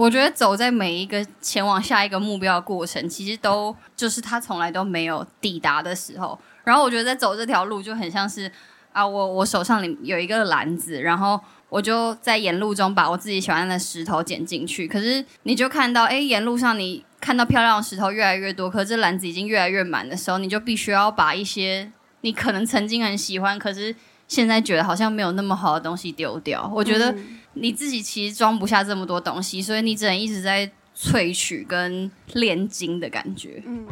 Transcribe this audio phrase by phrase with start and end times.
[0.00, 6.38] 我觉得走在每一个前往下一个目标的过程，其实都就是他从来都没有抵达的时候。
[6.64, 8.50] 然后我觉得在走这条路就很像是
[8.94, 14.88] 啊，我我手上里有一个篮子，然后我就在沿路中把我自己喜欢的石头捡进去。
[14.88, 21.92] 可是你就看到，哎，沿路上你看到漂亮的石头越来越多，可是这篮子已经越来越满的时候，你就必须要把一些
[22.22, 23.94] 你可能曾经很喜欢，可是
[24.30, 26.72] 现在觉得好像没有那么好的东西丢掉。
[26.74, 27.14] 我觉得。
[27.54, 33.60] 你自己其实装不下这么多东西，所以你只能一直在萃取跟炼金的感觉。
[33.66, 33.84] 嗯。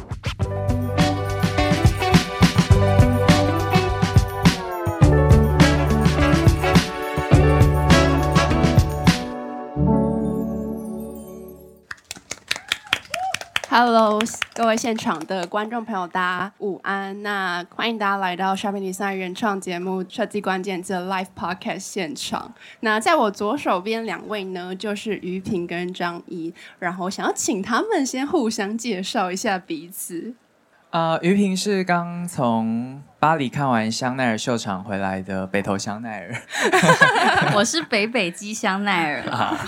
[13.70, 14.18] Hello，
[14.54, 17.22] 各位现场的观众朋友，大家午安。
[17.22, 22.54] 那欢迎大家来到 Shopping Design 原创节目设计关键字 Live Podcast 现场。
[22.80, 26.54] 那在我左手边两位呢，就是于平跟张怡。
[26.78, 30.34] 然后想要请他们先互相介绍一下彼此。
[30.88, 36.34] 呃，于平是刚从巴黎看完香奈儿秀场回来的北投香奈儿。
[37.54, 39.30] 我是北北基香奈儿。
[39.30, 39.60] 啊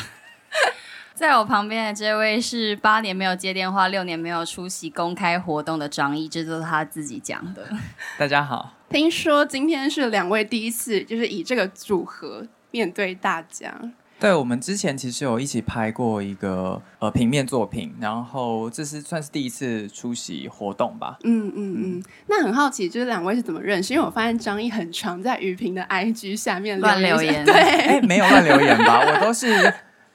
[1.21, 7.69] 在我旁边的这位是八年没有接电话、六年没有出席公开活动的张毅，这都是他自己讲的。
[8.17, 13.75] 大家好，听说今天是两位第一次，就是以这个组合面对大家。
[14.19, 21.19] 对，我们之前其实有一起拍过一个呃平面作品，然后这是算是第一次出席活动吧。
[21.25, 22.05] 嗯嗯嗯。
[22.29, 23.93] 那很好奇，就是两位是怎么认识？
[23.93, 27.45] 因为我发现张毅很常在于平的 IG 下面乱留言。
[27.45, 29.03] 对，哎，没有乱留言吧？
[29.05, 29.71] 我都是。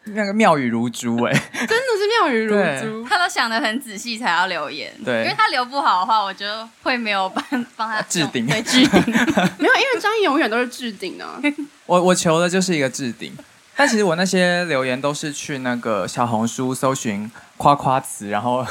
[0.13, 3.07] 那个妙语如珠哎， 真的是妙语如珠。
[3.09, 6.45] 他都想得很仔细才要留言，对，因为他留不好的话，我就
[6.83, 9.01] 会没有帮帮他置顶，对置顶。
[9.57, 11.41] 没有，因为张毅永远都是置顶啊。
[11.85, 13.35] 我我求的就是一个置顶。
[13.77, 18.65] 但其实我那些留言都是去那个小红书搜寻夸夸词，然后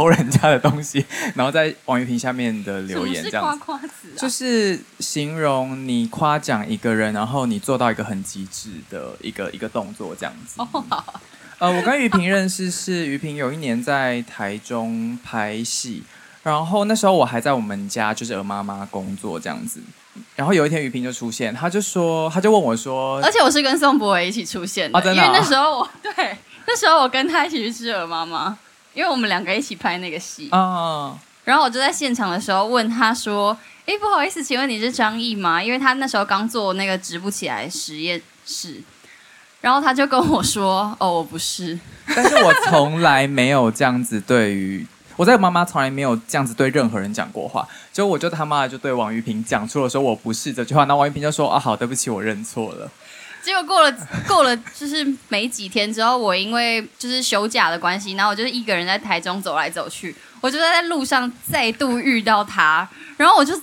[0.00, 3.58] 偷人家的东西，然后在王玉平下面的留言这样子。
[3.62, 4.16] 夸夸词啊？
[4.16, 10.54] 就是形容你夸奖一个人，然后你做到一个很极致的一个一个动作这样子。
[10.62, 11.20] 哦，好。
[11.58, 16.02] 呃，我跟于平认识是于平有一年在台中拍戏，
[16.42, 19.82] 然后那时候我还在我们家就是鹅妈妈工作这样子。
[20.34, 26.10] 然后有一天，于平就出现，他就说，他就问我说，而且我是跟宋博伟一起出现的，啊真的啊、因为那时候我对
[26.66, 28.56] 那时候我跟他一起去吃鹅妈妈，
[28.94, 31.18] 因为我们两个一起拍那个戏哦。
[31.44, 33.56] 然后我就在现场的时候问他说
[33.86, 38.80] ：“哎，不好意思，请问你是张毅吗？”因为他那时候刚做那个直不起来实验室，
[39.60, 41.78] 然后他就跟我说：“哦，我不是。
[42.14, 44.86] ”但是我从来没有这样子对于。
[45.16, 52.90] 我在妈妈从来没有这样子对任何人讲过话，结果我就他妈的就对王玉平讲出了说我不是这句话，那王玉平就说啊好，对不起，我认错了。
[53.42, 53.96] 结果过了
[54.26, 63.60] 过了就是没几天之后，我因为就是休假的关系，然后我就是一个人在台中走来走去，我就在在路上再度遇到他，然后我就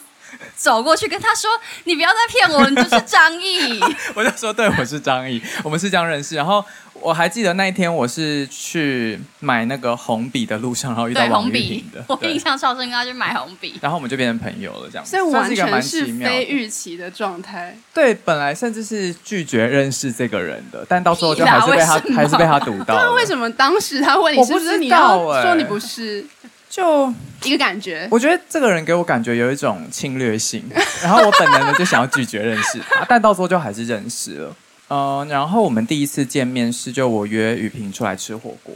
[0.55, 1.49] 走过去跟他说
[1.85, 3.79] ：“你不要再骗我，你就是张毅。”
[4.15, 6.63] 我就说：“对，我是张毅，我们是这样认识。”然后。
[7.01, 12.03] 我还记得那一天，我是去买那个红笔的路上，然后遇到王玉平的。
[12.09, 15.11] 我印象超深刻，去买红笔，然后我们就变成朋友了，这样子。
[15.11, 17.77] 所以完全是非预期的状态。
[17.93, 22.95] 对，本来甚至是拒绝认识这个人的，但到时候就还是被他还是被他堵到。
[22.95, 26.25] 那为什么当时他问你是不是你要说你不是？
[26.69, 27.11] 就
[27.43, 28.05] 一个感觉。
[28.11, 30.61] 我觉得这个人给我感觉有一种侵略性，
[31.01, 34.53] 然后我本能的就想要拒绝认识他，但到时候就还是认识了。
[34.89, 38.73] 嗯、呃，然后我们第一次见面是就我约雨萍出来吃火锅，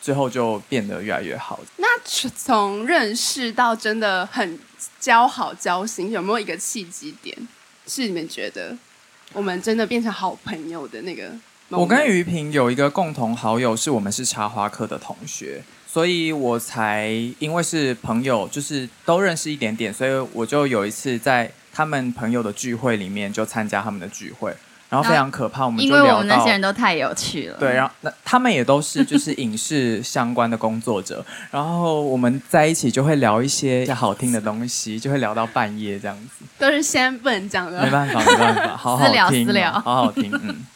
[0.00, 1.60] 最后就变得越来越好。
[1.76, 4.58] 那从认识到真的很
[5.00, 7.36] 交好交心，有没有一个契机点
[7.86, 8.76] 是你们觉得
[9.32, 11.30] 我们真的变成好朋友的那个？
[11.70, 17.08] 我跟于平有一个共同好友，是我们是插花课的同学，所以我才
[17.38, 24.54] 因为是朋友，就是都认识一点点，所以我就有一次在他们朋友的聚会里面就参加他们的聚会。
[24.88, 27.56] 然后非常可怕，我们就聊到，因为我们那些人都太有趣了。
[27.58, 36.44] 对，然后那他们也都是就是影视相关的工作者，然后我们在一起就会聊一些好听的东西，就会聊到半夜这样子。
[36.58, 40.64] 都是先不能讲的，没办法，没办法，好好听，私聊，好好听，嗯。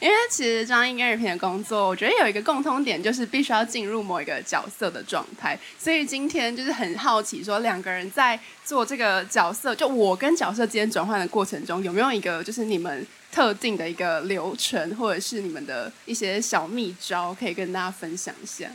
[0.00, 5.58] 因为其实张英跟于平的工作，我觉得有一个共通点，就是必须要进入某一个角色的状态。
[5.76, 18.70] 所以今天就是很好奇，说两个人在做这个角色，就我跟角色之间转换的过程中，有没有一个就是你们特定的一个流程，或者是你们的一些小秘招，可以跟大家分享一下？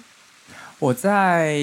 [0.80, 1.60] 我在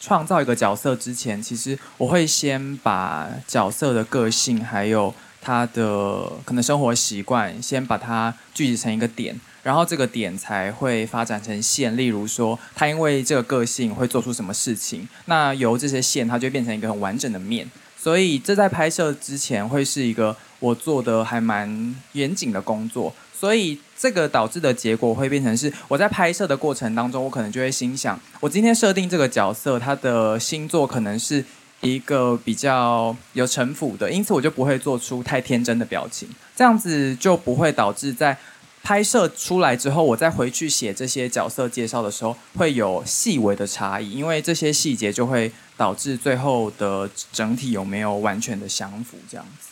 [0.00, 11.96] 创造一个角色之前，其实我会先把角色的个性还有他的可能生活习惯，先把它聚集成一个点，然后这个点才会发展成线。
[11.96, 17.68] 例如说，他因为这个个性会做出什么事情，那由这些线，它就变成一个很完整的面。
[17.96, 23.12] 所以这在拍摄之前会是一个我做的还蛮严谨的工作。
[23.38, 31.44] 所以这个导致的结果会变成是，我在拍摄的过程当中，我可能就会心想，我今天设定这个角色，他的星座可能是
[31.80, 38.38] 一个比较有城府的，因此我就不会做出太天真的表情，这样子就不会导致在。
[38.84, 49.68] 拍摄出来之后，我再回去写这些角色介绍的时候，会有细微的差异，因为这些细节就会导致最后的整体有没有完全的相符，这样子。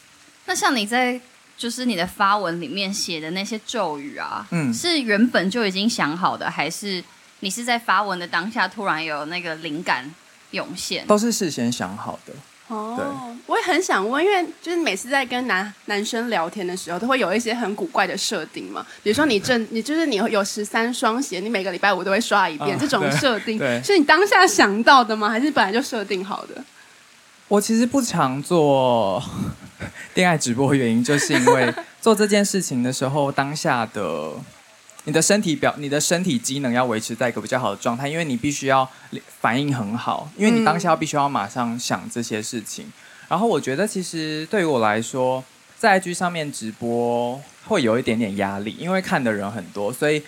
[0.51, 1.19] 那像你在
[1.57, 7.01] 就是你的发文里面写的那些咒语啊，嗯，是原本就已经想好的，还是
[7.39, 10.13] 你是在发文的当下突然有那个灵感
[10.51, 11.07] 涌现？
[11.07, 12.33] 都是事先想好的。
[12.67, 13.07] 哦，对
[13.47, 18.85] 我也很想问，因为就是每次在跟男男生聊天的时候，都会有一些很古怪的设定嘛。
[19.05, 25.29] 比如说你正， 你就是你有十三双鞋，你每个礼拜五都会刷一遍，啊、这种设定，是你当下想到的吗？
[25.29, 26.65] 还是本来就设定好的？
[27.51, 29.21] 我其实不常做
[30.15, 34.31] 恋爱直播，原因就是因为 做这件事情的时候，当下的。
[35.05, 38.89] 你的身体表，你的身体机能要维持在一个比较好的状态，因为你必须要
[39.41, 42.85] 反应很好，因为你当下必须要马上想这些事情。
[42.87, 42.93] 嗯、
[43.31, 45.43] 然后我觉得，其实对于我来说，
[45.77, 50.23] 在 IG 上面直播会有一点点压力，因为看的人很多，所以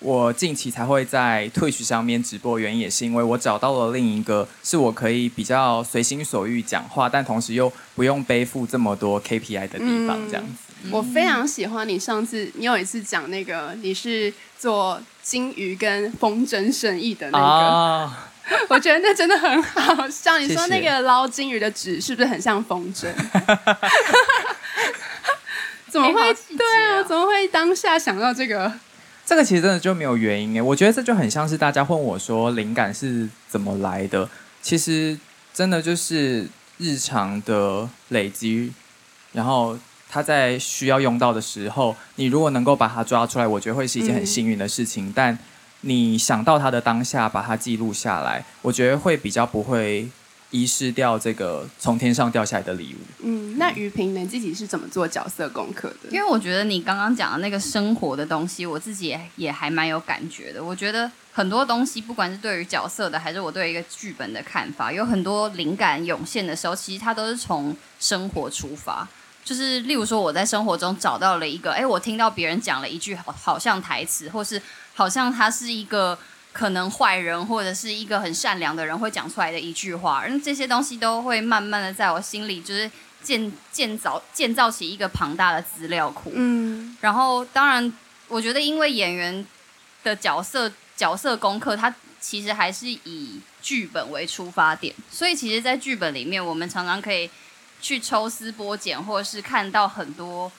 [0.00, 2.58] 我近期才会在 Twitch 上面直播。
[2.58, 10.52] 原因也是因为我找到了另一个是我可以比较随心所欲讲话，但同时又不用背负这么多 KPI 的地方，这样子。
[10.52, 10.56] 嗯
[10.90, 18.30] 我非常喜欢你上次，你有一次讲那个你是做金鱼跟风筝生意的那个，啊、
[18.70, 20.38] 我觉得那真的很好笑。
[20.38, 23.08] 你说那个捞金鱼的纸是不是很像风筝？
[25.90, 26.32] 怎么会？
[26.56, 28.72] 对啊，怎么会当下想到这个？
[29.30, 30.60] 这个其实真的就没有原因诶。
[30.60, 34.28] 我觉得这就很像是大家问我说灵感是怎么来的，
[34.60, 35.16] 其实
[35.54, 36.48] 真的就是
[36.78, 38.72] 日常的累积，
[39.32, 39.78] 然后。
[40.12, 45.06] 他在需要用到的时候，你如果能够把它抓出来，我觉得会是一件很幸运的事情。
[45.06, 45.38] 嗯、但
[45.82, 50.08] 你想到它的当下，把它记录下来，我觉得会比较不会
[50.50, 52.98] 遗失掉这个从天上掉下来的礼物。
[53.22, 56.10] 嗯，那于平你自己是怎么做角色功课的？
[56.10, 60.62] 因为我觉得你刚刚讲的那个生活的东西，我自己也也还蛮有感觉的。
[60.62, 69.06] 我觉得很多东西，不管是对于角色的，还是我对一个剧本的看法，有很多灵感涌现的时候，其实它都是从生活出发。
[69.42, 74.60] 就是，例如说，我在生活中找到了一个，哎，我听到别人讲了一句好，好像台词，或是
[74.94, 76.16] 好像它是一个
[76.52, 82.90] 可能坏人，或者是一个很善良的人会讲出来的一句话，而这些东西都会慢慢的在我心里，就是
[83.22, 86.32] 建建造建造起一个庞大的资料库。
[86.34, 87.92] 嗯，然后当然，
[88.28, 89.46] 我觉得因为演员
[90.02, 97.30] 的角色角色功课，他其实还是以剧本为出发点，所以其实，在剧本里面，我们常常可以。
[97.82, 100.52] 去抽丝剥茧，或者是看到很多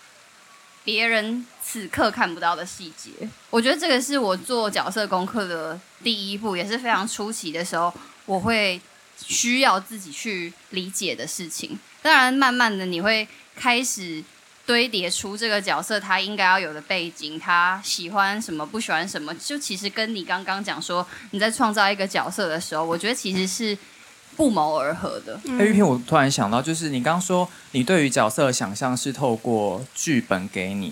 [0.83, 3.11] 别人此刻看不到的细节。
[3.49, 7.93] 我觉得这个是我做角色功课的第一步，也是非常初期的时候，
[8.25, 8.79] 我会
[9.23, 11.77] 需要自己去理解的事情。
[12.01, 14.23] 当然，慢慢的你会开始
[14.65, 19.33] 堆叠出这个角色他应该要有的背景，他喜欢什么，不喜欢什么。
[19.35, 23.77] 就其实跟你刚刚讲说，你在创造一个角色的时候，我觉得其实是。
[24.41, 25.39] 不谋而合的。
[25.59, 30.91] 哎，玉萍，我突然想到，就是你刚刚说你对于角色的想象是透过剧本给你，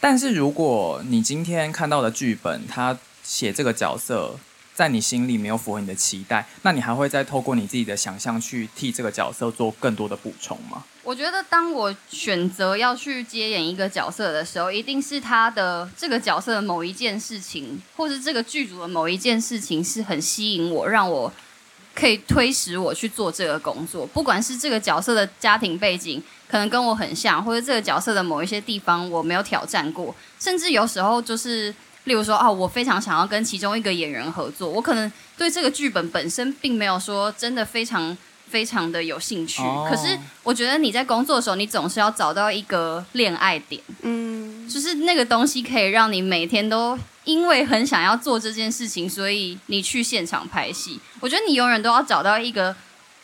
[0.00, 4.34] 但是如果你今天看到的剧本，他写这个角色
[4.74, 10.82] 在你心里没有符合你的期待，那你还会再透过你自己的想象去替这个角色做更多的补充吗？
[11.04, 21.32] 我觉得，当我选择要去接演一个角色的时候，一定是他的这个角色的某一件事情，或是这个剧组的某一件事情是很吸引我，让我。
[21.94, 38.16] 可以推使我去做这个工作，不管是这个角色的家庭背景可能跟我很像，或者这个角色的某一些地方我没有挑战过，甚至有时候就是，例如说，哦，我非常想要跟其中一个演员合作，我可能对这个剧本本身并没有说真的非常
[38.48, 46.98] 非常的有兴趣，哦，可是我觉得你在工作的时候，你总是要找到一个恋爱点，嗯，就是那个东西可以让你每天都。
[47.30, 50.98] 因为很想要做这件事情，所以你去现场拍戏。
[51.20, 52.74] 我觉得你永远都要找到一个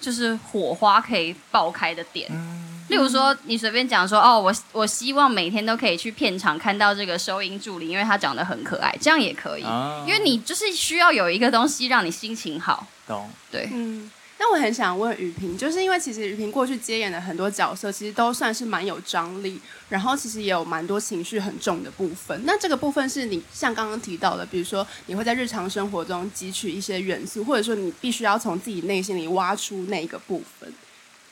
[0.00, 2.28] 就是火花可以爆开的点。
[2.30, 9.64] 嗯、例如说，你随便讲说哦，我我希望每天都可以去片场看到这个收音助理，因为他长得很可爱，这样也可以。
[9.64, 12.86] 哦、因为你就是需要有一个东西让你心情好。
[13.08, 13.28] 懂。
[13.50, 13.68] 对。
[13.72, 14.08] 嗯。
[14.38, 22.38] 那我很想问雨萍，就是因为其实雨萍过去接演的很多角色，其实都算是蛮有张力，然后其实也有蛮多情绪很重的部分。
[22.45, 30.71] 那这个部分是你像刚刚提到的，比如说你会在日常生活中汲取一些元素，或者说你必须要从自己内心里挖出那个部分。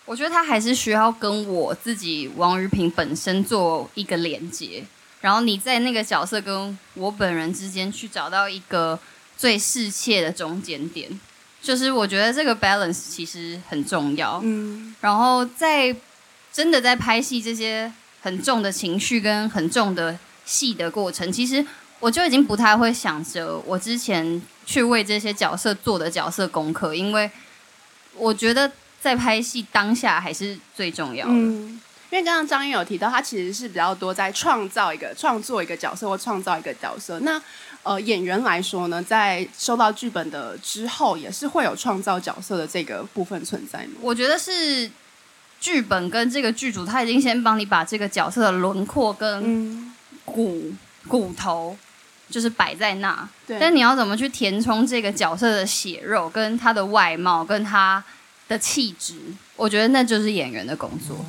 [0.07, 4.83] 我觉得他还是需要跟我自己王于平本身做一个连接，
[5.21, 8.99] 然后你在那个角色跟我本人之间去找到一个
[9.37, 11.21] 最适切的中间点。
[11.65, 15.97] 就是我觉得这个 balance 其实很重要，嗯，然后在
[16.53, 17.91] 真的在拍戏这些
[18.21, 21.65] 很重的情绪跟很重的戏的过程，其实
[22.01, 27.31] 我就已经不太会想着我之前去为这些角色做的角色功课，因为
[28.15, 31.33] 我觉得在拍戏当下还是最重要的。
[31.33, 31.81] 嗯，
[32.11, 37.41] 因为刚刚张英有提到，他其实是比较多在创造一个创作一个角色或创造一个角色，那。
[37.85, 43.93] 呃，演员来说呢，在收到剧本的之后，也是会有创造角色的这个部分存在吗？
[44.01, 44.91] 我觉得是
[45.61, 49.93] 剧本跟这个剧组他已经先帮你把这个角色的轮廓跟
[50.25, 51.77] 骨、嗯、骨头
[52.31, 53.29] 就是摆在那，
[53.61, 58.03] 但你要怎么去填充这个角色的血肉，跟他的外貌，跟他
[58.49, 59.15] 的气质？
[59.57, 61.25] 我觉得那就是演员的工作。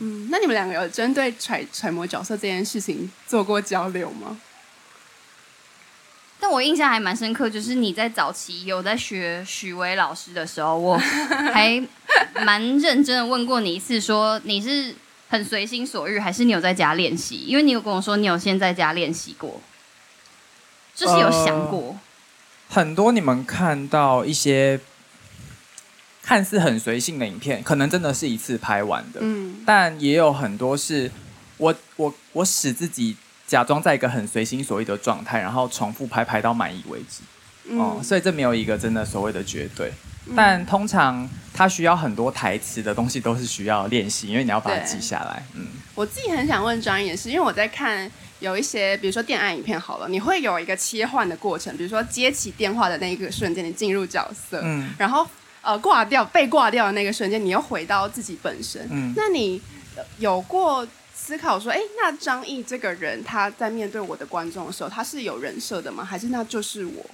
[0.00, 4.38] 嗯，那你们两个有针对揣揣摩角色这件事情做过交流吗？
[6.42, 10.96] 但我印象还蛮深刻，就是你在早期有在学许巍老师的时候，我
[11.52, 11.80] 还
[12.42, 14.94] 蛮认真的问过你一次，说你是
[15.28, 17.44] 很随心所欲，还是你有在家练习？
[17.46, 19.60] 因为你有跟我说你有先在家练习过，
[20.94, 21.88] 就是有想过。
[21.88, 22.00] 呃，
[22.70, 24.80] 很多你们看到一些
[26.22, 31.12] 看似很随性的影片，可能真的是一次拍完的，嗯，但也有很多是
[31.58, 33.16] 我我我使自己。
[33.50, 37.20] 假装在一个很随心所欲的状态，然后重复拍拍到满意为止。
[37.76, 39.92] 哦、嗯，所以这没有一个真的所谓的绝对。
[40.26, 45.42] 嗯、但通常它需要很多台词的东西都是需要练习，因为你要把它记下来。
[45.56, 45.66] 嗯，
[45.96, 55.26] 我自己很想问张也是，因为我在看有一些，比如说电爱影片好了，你会有一个切换的过程，比如说接起电话的那一个瞬间，你进入角色，嗯，然后
[55.60, 58.86] 呃挂掉被挂掉的那个瞬间，你又回到自己本身。
[58.92, 59.60] 嗯，那你
[60.18, 60.86] 有过？
[61.30, 66.04] 思考说，哎，那张毅这个人，他在面对我的观众的时候，他是有人设的吗？
[66.04, 67.06] 还是那就是我？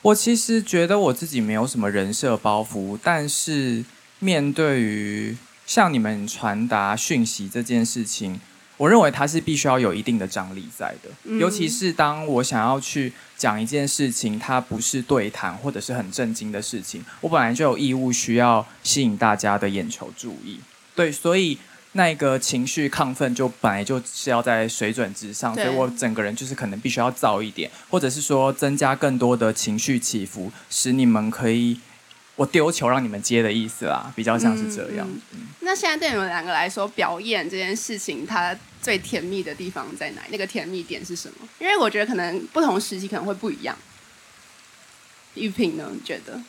[0.00, 3.84] 我其实觉得我自己没有什么人设包袱，但是
[4.20, 8.40] 面对于向你们传达讯息这件事情，
[8.76, 11.10] 我认为他是必须要有一定的张力在的。
[11.24, 11.40] 嗯。
[11.40, 20.60] 尤其是当我想要去讲一件事情，它不是对谈或者是很震惊的事情，我本来就有义务需要吸引大家的眼球注意。
[20.94, 21.58] 对，所以。
[21.94, 31.78] 那个情绪亢奋就本来就是要在水准之上，所以我整个人就是可能必须要燥一点，或者是说增加更多的情绪起伏，使你们可以
[32.36, 35.06] 我丢球让你们接的意思啦，比较像是这样。
[35.06, 40.22] 嗯嗯、那现在对你们两个来说，表演这件事情它最甜蜜的地方在哪？
[40.30, 41.46] 那个甜蜜点是什么？
[41.58, 43.76] 因为我觉得可能不同时期可能会不一样。
[45.34, 45.90] 玉萍呢？
[45.92, 46.40] 你觉得？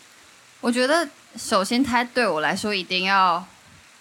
[0.62, 3.46] 我觉得首先它对我来说一定要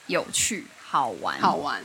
[0.06, 0.64] 有趣。
[0.92, 1.80] 好玩，好玩。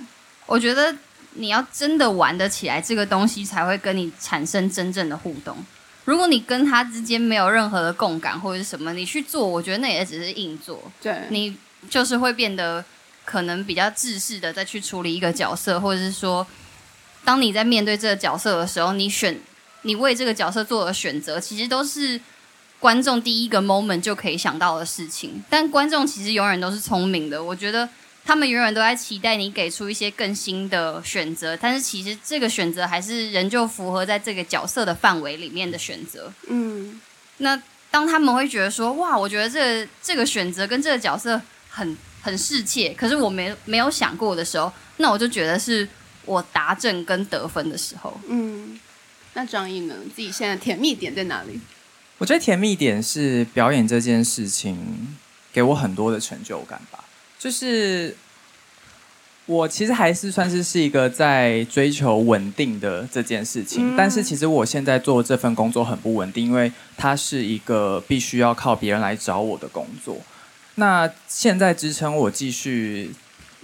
[0.46, 0.94] 我觉得
[1.36, 5.56] 你要真的玩得起来，这个东西才会跟你产生真正的互动。
[6.04, 10.92] 如果你跟他之间没有任何的共感或者是什么，你去做，我觉得那也只是硬做。
[11.02, 11.56] 对，你
[11.90, 12.84] 就是会变得
[13.24, 16.46] 可能比较自私的再去处理一个角色，或者是说，
[17.24, 19.40] 当你在面对这个角色的时候，你选
[19.84, 22.20] 你为这个角色做的选择，其实都是
[22.78, 25.42] 观众第一个 moment 就可以想到的事情。
[25.50, 27.88] 但观众其实永远都是聪明的，我觉得。
[28.28, 36.30] 他们永远都在期待你给出一些更新的选择，但是其实这个选择还是仍旧符合在这个角色的范围里面的选择。
[36.50, 37.00] 嗯，
[37.38, 37.58] 那
[37.90, 45.88] 当他们会觉得说，哇，我觉得这个这个选择跟这个角色很很适切，可是我没没有想过的时候，那我就觉得是
[46.26, 48.20] 我达阵跟得分的时候。
[48.28, 48.78] 嗯，
[49.36, 49.96] 那张毅呢？
[50.14, 51.62] 自己现在甜蜜点在哪里？
[52.18, 55.16] 我觉得甜蜜点是表演这件事情
[55.54, 57.06] 给我很多的成就感吧。
[57.40, 58.16] 就是
[59.46, 70.18] 我其实还是算是是一个在追求稳定的这件事情，嗯，但是其实我现在做这份工作很不稳定，因为它是一个必须要靠别人来找我的工作。
[70.76, 73.12] 那现在支撑我继续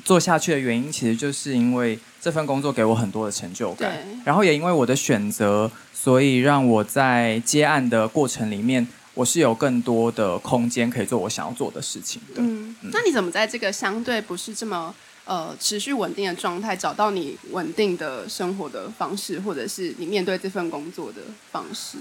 [0.05, 8.87] 做下去的原因，其实就是因为这份工作给我很多的成就感，然后也因为我的选择，所以让我在接案的过程里面。
[9.13, 12.41] 我是有更多的空间可以做我想要做的事情的。
[12.41, 14.93] 嗯，那你怎么在这个相对不是这么
[15.25, 21.97] 呃持续稳定的状态，找到你稳定的生活的方式，或者是你面对这份工作的方式？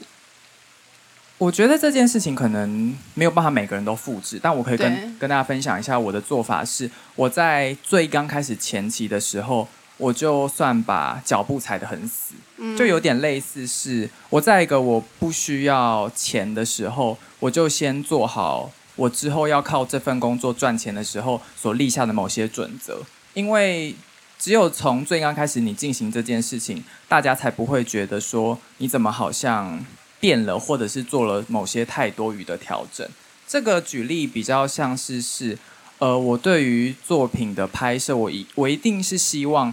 [1.39, 23.03] 我觉得这件事情可能没有办法每个人都复制，但我可以跟跟大家分享一下我的做法是，我在最刚开始前期的时候，我就算把脚步踩得很死，嗯就有点类似是我在一个我不需要钱的时候，我就先做好我之后要靠这份工作赚钱的时候所立下的某些准则，
[23.35, 23.95] 因为
[24.39, 29.85] 只有从最刚开始你进行这件事情，大家才不会觉得说你怎么好像。
[30.23, 33.05] 变了，或者是做了某些太多余的调整。
[33.45, 35.59] 这个举例比较像是是，
[36.03, 39.73] 呃，我对于作品的拍摄，我一我一定是希望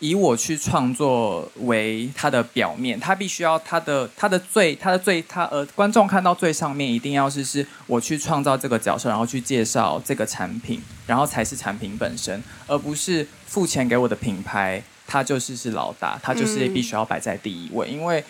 [0.00, 18.24] 以我去创作为它的表面，它必须要它的它的最它的最它呃观众看到最上面一定要是是我去创造这个角色，然后去介绍这个产品，然后才是产品本身，而不是付钱给我的品牌，它就是是老大，它就是必须要摆在第一位，嗯、因为。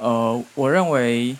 [0.00, 1.36] 呃，我认为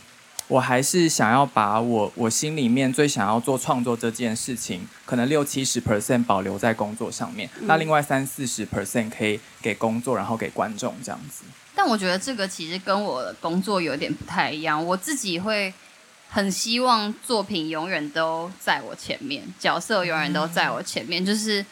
[0.48, 11.44] 我还是想要把我我心里面最想要做创作这件事情，可能六七十 percent 保留在工作上面，嗯、那另外三四十 percent 可以给工作，然后给观众这样子。
[11.74, 15.72] 但我觉得这个其实跟我的工作有点不太一样，我自己会
[16.30, 21.64] 很希望作品永远都在我前面，角色永远都在我前面，嗯、就是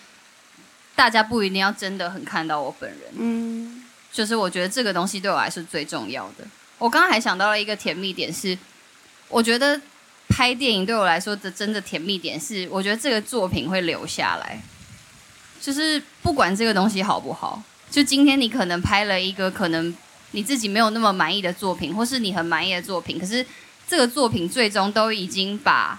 [0.94, 6.46] 大家不一定要真的很看到我本人，嗯，就是我觉得这个东西对我来说最重要的。
[6.78, 8.56] 我刚刚还想到了一个甜蜜点是，
[9.28, 9.80] 我觉得
[10.28, 14.60] 拍电影对我来说的真的甜蜜点是，我觉得这个作品会留下来，
[15.60, 19.94] 就是不管这个东西好不好，就今天你可能拍了一个可能
[20.32, 23.44] 你自己没有那么满意的作品，或是你很满意的作品，可是
[23.88, 25.98] 这个作品最终都已经把，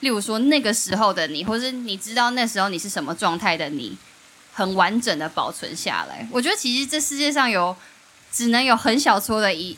[0.00, 3.96] 例如说那个时候的你，或是你知道那时候你是什么状态的你，
[4.52, 6.26] 很完整的保存下来。
[6.32, 7.76] 我觉得其实这世界上有
[8.32, 9.76] 只能有很小撮的一。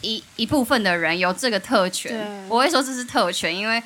[0.00, 3.82] 一一部分的人有这个特权，我会说这是特权，因为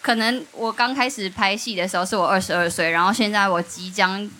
[0.00, 4.30] 可能我刚开始拍戏的时候是我二十二岁，然后现在我即将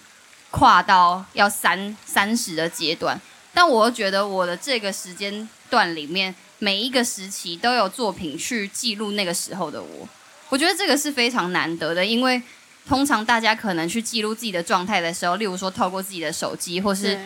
[0.50, 3.20] 跨到要三三十的阶段，
[3.52, 10.08] 但我觉得我的这个时间段里面每一个时期都有作品去记录那个时候的我，
[10.48, 12.40] 我觉得这个是非常难得的，因为
[12.88, 17.18] 通常大家可能去记录自己的状态的时候，例如说透过自己的手机或是。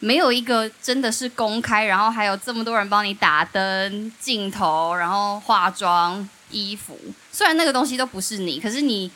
[0.00, 6.96] 没有一个真的是公开，然后还有这么多人帮你打灯、镜头，然后化妆、衣服。
[7.32, 9.10] 虽然那个东西都不是你，可是你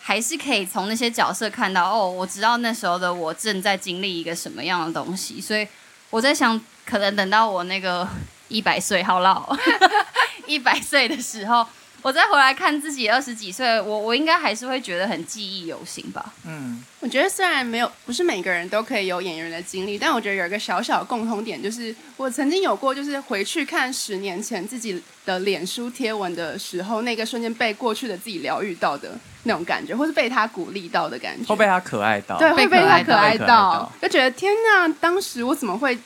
[0.00, 5.40] 还是可以从那些角色看到哦，我知道那时候的我正在经历一个什么样的东西。
[5.40, 5.66] 所以
[6.10, 8.06] 我在想，可能等到我那个
[8.48, 9.56] 一百岁，好老，
[10.46, 11.66] 一百岁的时候。
[12.04, 16.34] 我再回来看自己二十几岁，我我应该还是会觉得很记忆犹新吧。
[16.46, 35.98] 嗯，我觉得虽然没有不是每个人都可以有演员的经历，但我觉得有一个小小的共同点，就是我曾经有过，就是回去看十年前自己的脸书贴文的时候，那个瞬间被过去的自己疗愈到的那种感觉，或是被他鼓励到的感觉，会被他可爱到，对，会被他可爱到，到就觉得天哪，当时我怎么会？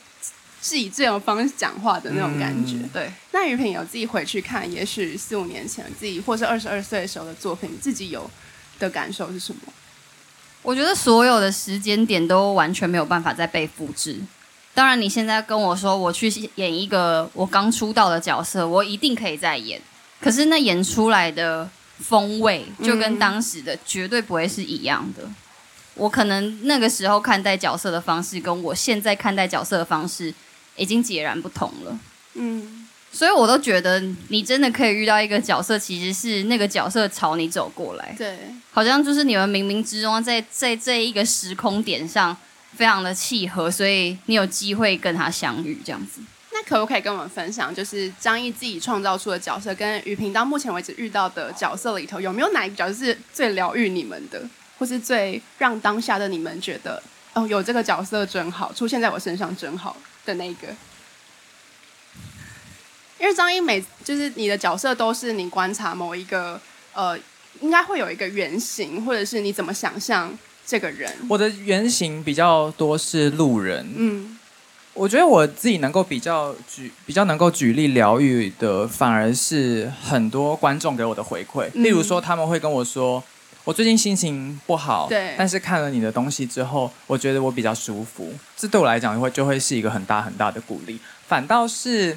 [0.68, 3.12] 是以这种方式讲话的那种感觉，嗯、对。
[3.32, 8.30] 那于平有自己回去看，也许四五年前自己，或是二十二岁的时候的作品，自己有
[8.78, 9.60] 的感受是什么？
[10.62, 14.18] 我觉得所有的时间点都完全没有办法再被复制。
[14.74, 19.80] 当然，你现在跟我说我去演一个我刚出道的角色，我一定可以再演。
[20.20, 25.22] 可是那演出来的风味，就跟当时的绝对不会是一样的。
[25.24, 25.34] 嗯、
[25.94, 30.34] 我可能那个时候看待角色的方式，跟我现在看待角色的方式。
[30.78, 31.98] 已经截然不同了，
[32.34, 38.38] 嗯，所以我都觉得你真的可以遇到一个角色，其实是那个角色朝你走过来，对，
[38.70, 42.36] 好像就是你们冥冥之中在在这一个时空点上
[42.76, 46.20] 非常的契合，所以你有机会跟他相遇这样子。
[46.52, 54.42] 那可不可以跟我们分享，就是张毅自己创造出的角色，跟雨萍到目前为止遇到的角色里头，有没有哪一个角色是最疗愈你们的，
[54.76, 57.00] 或是最让当下的你们觉得
[57.34, 59.96] 哦，有这个角色真好，出现在我身上真好？
[60.28, 60.68] 的那个，
[63.18, 66.60] 因为张一每就是你的角色都是你观察某一个
[66.92, 67.18] 呃，
[67.62, 71.10] 应该会有一个原型，或者是你怎么想象这个人。
[71.30, 74.38] 我的原型比较多是路人，嗯，
[74.92, 83.24] 我觉得我自己能够比较举比较能够举例疗愈的，反而是很多观众给我的回馈，例如说他们会跟我说。
[83.68, 88.32] 我最近心情不好，对，但是看了你的东西之后，我觉得我比较舒服。
[88.56, 90.98] 这对我来讲会就会是一个很大很大的鼓励。
[91.26, 92.16] 反倒是，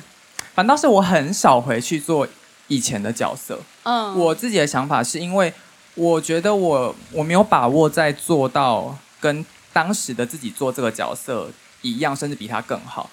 [0.55, 2.25] 反倒是我很少回去做
[2.69, 3.59] 以前的角色。
[3.83, 5.53] 嗯，我自己的想法是因为
[5.95, 13.09] 我觉得我我没有把握在做到跟当时的自己做这个角色一样，甚至比他更好。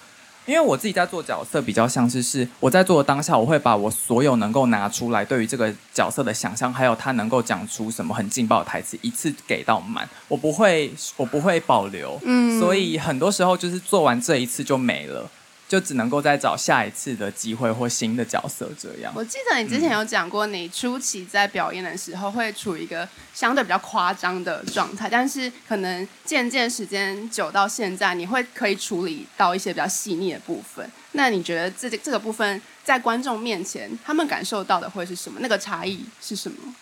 [0.49, 12.19] 因为我自己在做角色，比较像是是我在做的当下，我会把我所有能够拿出来对于这个角色的想象，还有他能够讲出什么很劲爆的台词，一次给到满，我不会，我不会保留。
[12.23, 15.29] 嗯，所以很多时候就是做完这一次就没了。
[15.69, 19.13] 就只能够再找下一次的机会或新的角色这样。
[19.15, 30.89] 我记得你之前有讲过，你初期在表演的时候会处于一个相对比较夸张的状态，但是可能渐渐时间久到现在，你会可以处理到一些比较细腻的部分。
[31.11, 35.39] 那你觉得这这个部分在观众面前，他们感受到的会是什么？
[35.39, 36.73] 那个差异是什么？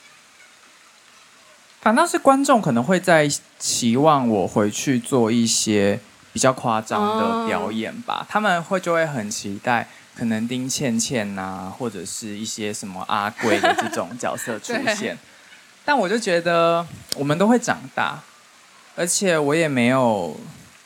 [1.81, 5.99] 反倒是观众可能会在期望我回去做一些。
[6.37, 15.17] 比较夸张的表演吧，他们会就会很期待，可能丁倩倩呐、啊，或者是一些什么阿贵的这种角色出现。
[15.83, 18.19] 但我就觉得我们都会长大，
[18.95, 20.39] 而且我也没有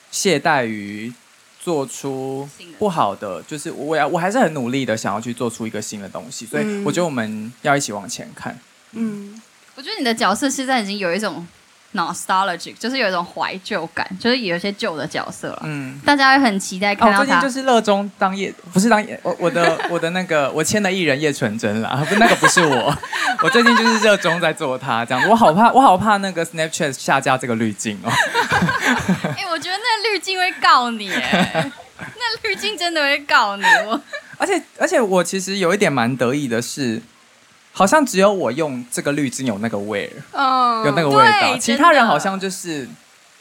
[0.10, 1.14] 懈怠于
[1.60, 2.48] 做出
[2.80, 6.46] 不好的，就是我要我还是很努力的想要去做出一个新的东西。
[6.46, 8.58] 所以我觉得我们要一起往前看。
[8.92, 9.42] 嗯，
[9.76, 11.46] 我觉得你的角色现在已经有一种。
[11.94, 15.62] Nostalgic 就是有一种怀旧感，就是有一些旧的角色了。
[15.64, 17.24] 嗯，大家会很期待看到他。
[17.24, 22.98] 哦、最近就是热衷当叶，不是当叶，我我的 我的那个我签的艺人叶纯真啦，不，那个不是我。
[23.44, 28.12] 我最近就是热衷在做他这样子，我好怕，我好怕那个 Snapchat 下架这个滤镜哦。
[29.36, 33.64] 哎、欸，我觉得那滤镜会告你，哎，那滤镜真的会告你。
[33.88, 34.00] 我，
[34.38, 37.02] 而且而且我其实有一点蛮得意的是。
[37.74, 41.58] 好像只有我用这个滤镜有那个味儿，嗯，有那个味道。
[41.58, 42.88] 其他人好像就是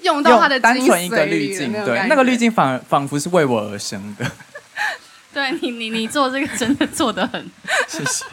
[0.03, 4.31] 用到它的单纯一个滤镜，对，那个滤镜仿仿佛是为我而生的。
[5.35, 7.51] 对你，你你做这个真的做的很，
[7.88, 8.25] 谢谢。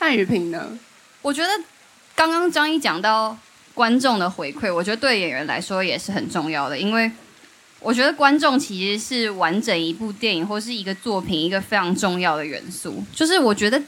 [0.00, 0.76] 那宇平呢？
[1.22, 1.48] 我觉得
[2.16, 3.36] 刚刚张一讲到
[3.72, 7.10] 观众的回馈，我觉得对演员来说也是很重要的，因为
[7.78, 13.80] 我觉得观众其实是完整一部电影或是一个作品一个非常重要的元素，就是我觉得。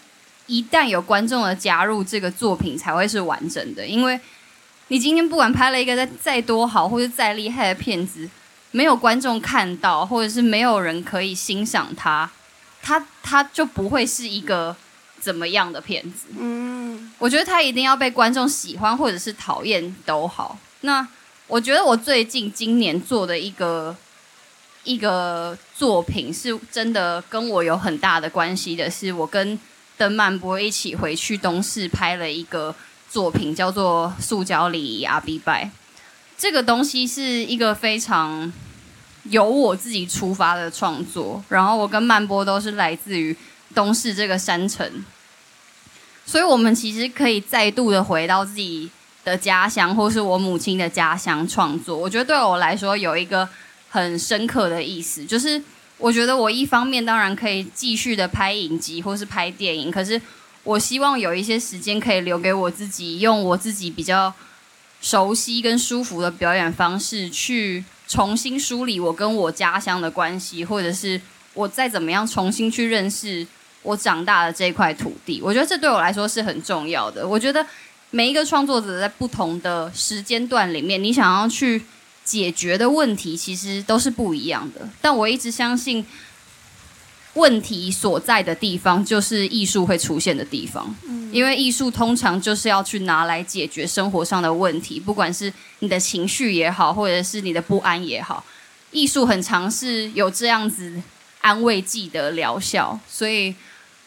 [0.52, 3.86] 一旦有观众的加入，这个作品才会是完整的。
[3.86, 4.20] 因为
[4.88, 8.28] 你今天不管拍了一个再再多好或者再厉害的片子，
[8.70, 12.30] 没有观众看到，或者是没有人可以欣赏它，
[12.82, 14.76] 它它就不会是一个
[15.18, 16.26] 怎么样的片子。
[16.38, 20.58] 嗯，我觉得它一定要被观众喜欢或者是讨厌都好。
[20.82, 21.08] 那
[21.46, 23.96] 我觉得我最近今年做的一个
[24.84, 29.58] 一个作品，是真的跟我有很大的关系的，是我跟。
[30.02, 32.74] 跟曼波一起回去东势拍了一个
[33.08, 35.64] 作品，叫做《塑胶礼仪阿比拜》。
[36.36, 38.52] 这个东西是一个非常
[39.30, 43.36] 由我自己出发的创作，然后我跟曼波都是来自于
[43.76, 45.04] 东势这个山城，
[46.26, 48.90] 所以我们其实可以再度的回到自己
[49.22, 51.96] 的家乡，或是我母亲的家乡创作。
[51.96, 53.48] 我觉得对我来说有一个
[53.88, 55.62] 很深刻的意思，就是。
[56.02, 60.20] 我觉得我一方面当然可以继续的拍影集或是拍电影，可是
[60.64, 64.34] 我希望有一些时间可以留给我自己，用我自己比较
[65.00, 71.20] 熟悉跟舒服的表演方式去重新梳理我跟我家乡的关系，或者是
[71.54, 73.46] 我再怎么样重新去认识
[73.82, 75.40] 我长大的这块土地。
[75.40, 77.26] 我觉得这对我来说是很重要的。
[77.26, 77.64] 我觉得
[78.10, 81.80] 每一个创作者在不同的时间段里面，你想要去。
[82.24, 86.04] 解决的问题其实都是不一样的，但我一直相信，
[87.34, 90.94] 问题所在的地方就是艺术会出现的地方。
[91.04, 98.44] 嗯，因为艺术通常就是要去拿来解决生活上的问题，不管是你的情绪也好，或者是你的不安也好，
[98.90, 101.02] 艺术很常是有这样子
[101.40, 102.98] 安慰剂的疗效。
[103.08, 103.54] 所以，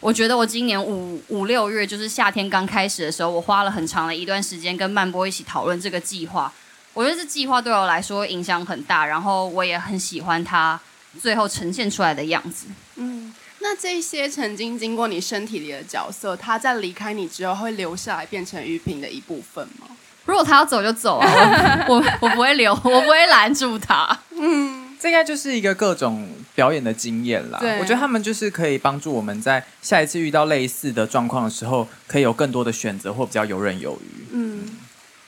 [0.00, 6.52] 我觉得我今年五五六月就是夏天刚开始的时候，我花了很长的一段时间跟曼波一起讨论这个计划。
[6.96, 10.80] 我觉得这计划对我来说影响很大，然后我也很喜欢它
[11.20, 12.68] 最后呈现出来的样子。
[12.94, 19.88] 嗯，那这些曾经经过你身体里的角色，他在离开你之后会留下来变成宇平的一部分吗？
[20.24, 24.18] 如果他要走就走啊，我 我，我不会留，我不会拦住他。
[24.30, 27.58] 嗯，这应该就是一个各种表演的经验啦。
[27.60, 34.26] 对，我觉得他们就是可以帮助我们在下一次遇到类似的状况的时候，可以有更多的选择或比较游刃有余。
[34.32, 34.78] 嗯。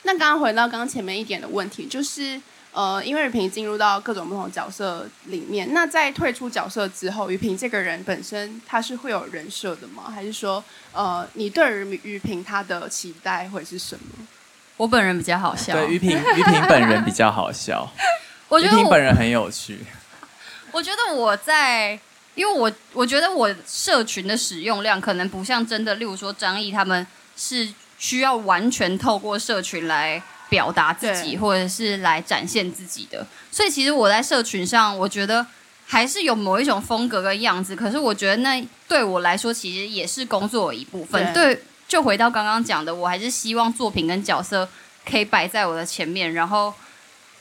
[0.09, 2.41] 那刚刚回到刚刚前面一点的问题，就是
[2.73, 10.05] 呃，因为宇平进入到各种不同角色里面，那在退出角色之后，宇平这个人本身他是会有人设的吗？
[10.11, 14.27] 还是说，呃，你对于雨萍他的期待会是什么？
[14.79, 17.87] 我本人比较好笑， 对，于平于平本人比较好笑，
[18.49, 19.79] 我觉得宇平本人很有趣。
[20.73, 22.01] 我觉得我在，
[22.35, 27.69] 因为我我觉得我社群的使用量可能不像真的，例如说张毅他们是。
[27.99, 33.27] 需要完全透过社群来表达自己，或者是来展现自己的。
[33.51, 35.45] 所以其实我在社群上，我觉得
[35.87, 37.75] 还是有某一种风格跟样子。
[37.75, 41.33] 可是我觉得那对我来说，其实也是工作的一部分。
[41.35, 44.69] 对，对，就回到刚刚讲的，我还是希望作品跟角色
[45.09, 46.33] 可以摆在我的前面。
[46.33, 46.73] 然后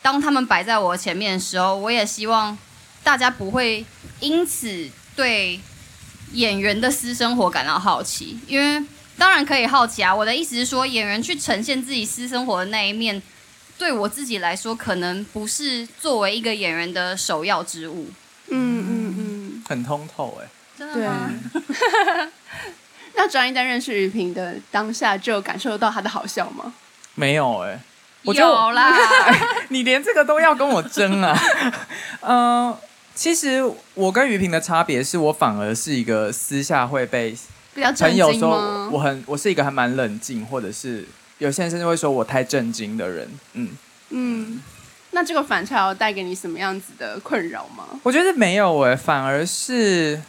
[0.02, 2.58] 当他们摆在我的前面的时候，我也希望
[3.04, 3.86] 大家不会
[4.20, 5.60] 因此对
[6.34, 8.84] 演员的私生活感到好奇，因为
[9.18, 10.14] 当然可以好奇啊。
[10.14, 13.22] 我的意思是说，演员去呈现自己私生活的那一面。
[13.78, 18.10] 对我自己来说，可能不是作为一个演员的首要之务。
[18.48, 21.30] 嗯嗯嗯，很通透哎，真的吗？
[23.14, 26.74] 那张一在认识于平的当下，就感受到他的好笑吗？
[27.14, 27.80] 没有哎，
[28.24, 28.96] 我有啦。
[29.70, 31.40] 你连这个都要跟我争啊？
[32.22, 32.80] 嗯、 呃，
[33.14, 37.36] 其实我跟于平的差别是我反而是一个私下会被
[37.84, 41.06] 朋友说我很我是一个还蛮冷静，或者是。
[41.40, 43.70] 有些人甚至会说我太震惊的人，嗯
[44.10, 44.60] 嗯，
[45.12, 47.86] 那这个反差要带给你什么样子的困扰吗？
[48.02, 50.20] 我觉得没有诶，反而是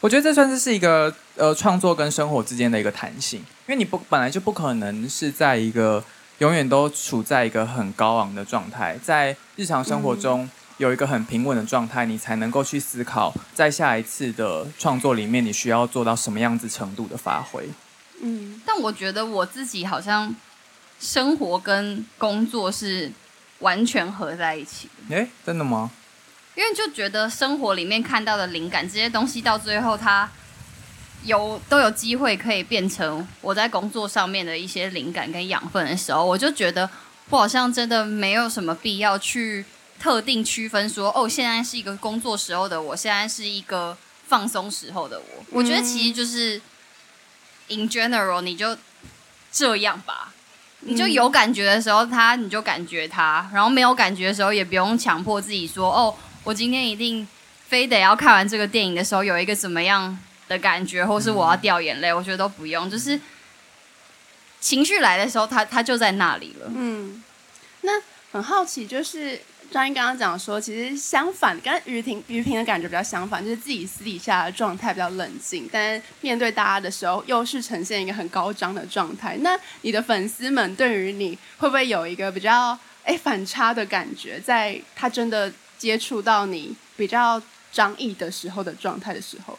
[0.00, 6.04] 我觉得这算是是一个呃创作跟生活之间的一个弹性，因为你不本来就不可能是在一个
[6.40, 10.46] 永远都处在一个很高昂的状态，在日常生活中
[10.78, 17.68] 有一个很平稳的状态，你才能够去思考在下一次的创作里面你需要做到什么样子程度的发挥。
[18.20, 20.34] 嗯，但我觉得我自己好像
[20.98, 23.12] 生活跟工作是
[23.60, 25.16] 完全合在一起的。
[25.16, 25.90] 诶，真的吗？
[26.56, 30.30] 因为就觉得生活里面看到的灵感这些东西，到最后它
[31.24, 36.88] 有都有机会可以变成我在工作上面的一些灵感跟养分的时候，我就觉得
[37.30, 39.64] 我好像真的没有什么必要去
[40.04, 43.96] 特定区分说，哦，现在是一个工作时候的我，现在是一个
[44.28, 45.44] 放松时候的我。
[45.50, 46.60] 我觉得其实就是。
[47.68, 48.76] In general，你就
[49.50, 50.34] 这样吧。
[50.80, 57.26] 你就有感觉的时候，他你就感觉他，然后没有感觉的时候，也不用强迫自己说哦，我今天一定
[57.66, 62.90] 非得要看完这个电影的时候有一个怎么样的感觉，或是我要掉眼泪，我觉得都不用。
[62.90, 63.18] 就是
[64.60, 66.70] 情绪来的时候，他他就在那里了。
[66.76, 67.24] 嗯，
[67.80, 67.92] 那
[68.32, 69.40] 很好奇，就是。
[69.74, 79.36] 张一刚刚讲说，其实相反，跟于婷于平的感觉比较相反，就是自己私底下的状态比较冷静，但面对大家的时候，又是呈现一个很高涨的状态。
[79.40, 84.38] 那你的粉丝们对于你会不会有一个比较哎反差的感觉？
[84.38, 89.58] 在他真的接触到你比较张毅的时候的状态的时候，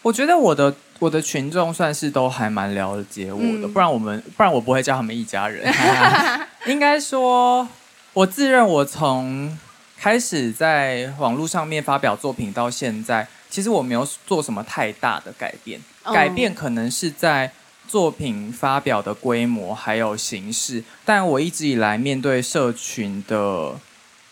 [0.00, 5.70] 我觉得我的我的群众算是都还蛮了解我的，不然我们不然我不会叫他们一家人。
[6.64, 7.68] 应该说。
[8.16, 9.58] 我自认我从
[9.98, 15.78] 开始在网络上面发表作品到现在，其实我没有做什么太大的改变。
[16.02, 17.52] 改变可能是在
[17.86, 23.74] 作品发表的规模还有形式，但我一直以来面对社群的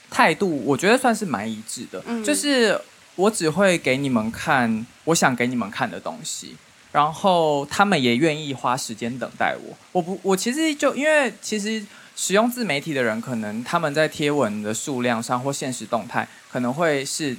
[0.08, 2.02] 态度，我觉得算是蛮一致的。
[2.24, 2.80] 就是
[3.16, 6.56] 我只会给你们看我想给你们看的东西，
[6.90, 9.76] 然后他们也愿意花时间等待我。
[9.92, 11.84] 我不，我其实就因为其实。
[12.16, 17.36] 使用自媒体的人，可能他们在贴文的数量上或现实动态，可能会是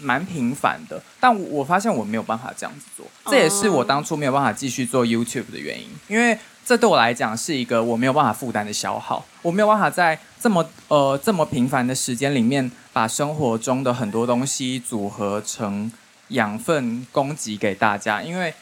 [0.00, 1.00] 蛮频繁的。
[1.20, 5.88] 但我发现我没有办法这样子做，这也是我当初没有办法继续做 YouTube 的原因。
[6.08, 15.92] 因为这对我来讲是一个我没有办法负担的消耗，我没有办法在这么呃这么频繁的时间里面，把生活中的很多东西组合成
[16.28, 18.52] 养分供给给大家，因为。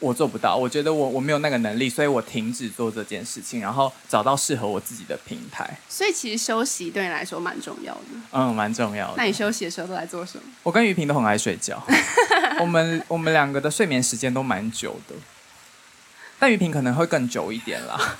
[0.00, 5.78] 我做不到，我觉得我我没有那个能力，所以我停止做这件事情，然后找到适合我自己的平台。
[5.88, 8.00] 所以其实休息对你来说蛮重要的。
[8.32, 9.14] 嗯，蛮重要的。
[9.18, 10.44] 那你休息的时候都在做什么？
[10.62, 11.82] 我跟于平都很爱睡觉，
[12.58, 15.14] 我们我们两个的睡眠时间都蛮久的，
[16.38, 18.16] 但于平可能会更久一点啦。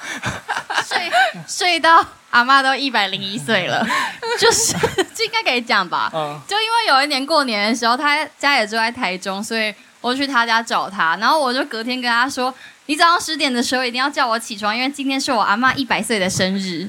[0.86, 1.10] 睡
[1.48, 3.86] 睡到阿妈都一百零一岁了，
[4.38, 4.74] 就是
[5.14, 6.10] 这应该可以讲吧？
[6.12, 9.74] 嗯，就因为有一年过年的时候，他家也住在台中，所以。
[10.00, 12.54] 我去他家找他，然后我就隔天跟他说
[12.86, 16.88] ：“你早上十点的时候一定要叫我起床，因为今天是我阿嬷一百岁的生日，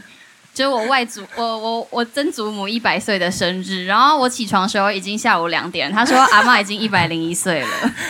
[0.53, 3.85] 就是我外祖 我我我曾祖母一百岁的生日。
[3.85, 7.67] 然后我起床的时候已经下午两点，他说阿妈已经一百零一岁了。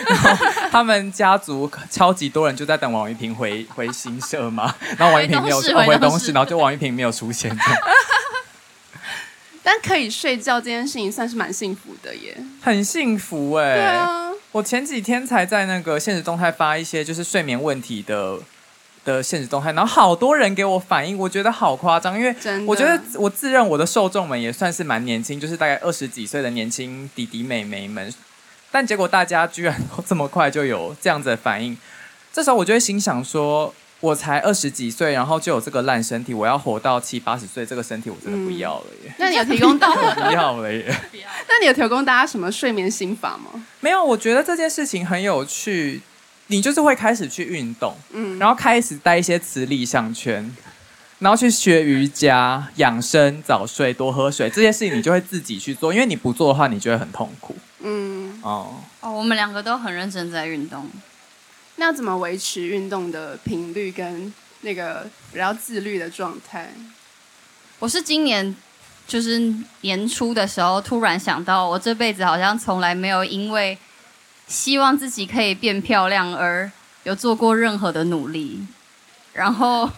[0.08, 7.56] 然后他们家族超级多人就在等王一平回 回新社嘛，然后王一平没有回东市，回东市，然后就王一平没有出现。
[9.64, 13.76] 但可以睡觉这件事情算是蛮幸福的耶，很幸福哎、欸。
[13.76, 14.32] 对啊。
[14.54, 18.38] 我前几天才在那个现实动态发一些就是睡眠问题的
[19.06, 22.36] 的现实动态，然后好多人给我反应，我觉得好夸张，因为
[22.68, 28.14] 我觉得我自认我的受众们也算是蛮年轻，就是大概二十几岁的年轻弟弟妹妹们，
[28.70, 31.78] 但结果大家居然都这么快就有这样子的反应，
[32.34, 39.10] 这时候我就会心想说，我才二十几岁，然后就有这个烂身体，我要活到七八十岁，这个身体我真的不要了耶。
[39.12, 40.94] 嗯、那你有提供到 不要了耶？
[41.48, 43.66] 那你有提供大家什么睡眠心法吗？
[43.80, 46.02] 没有，我觉得这件事情很有趣。
[46.48, 50.54] 你就是会开始去运动，嗯，然后开始带一些磁力项圈，
[51.20, 57.56] 然后去学瑜伽、养生、早睡、多喝水，这些事情你就会自己去做，因为你不做的话，你就会很痛苦。
[57.80, 60.90] 嗯，哦，哦，我们两个都很认真在运动。
[61.82, 66.72] 那要怎么维持运动的频率跟那个比较自律的状态？
[67.80, 68.56] 我是今年
[69.08, 73.76] 就是年初的时候突然想到，我这辈子好像从来没有因为。
[74.46, 76.70] 希望自己可以变漂亮，而
[77.04, 78.60] 有做过任何的努力，
[79.32, 79.90] 然后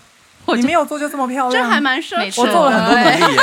[0.56, 2.42] 你没有做就这么漂亮，这还蛮奢侈的。
[2.44, 3.40] 我做了很多努力。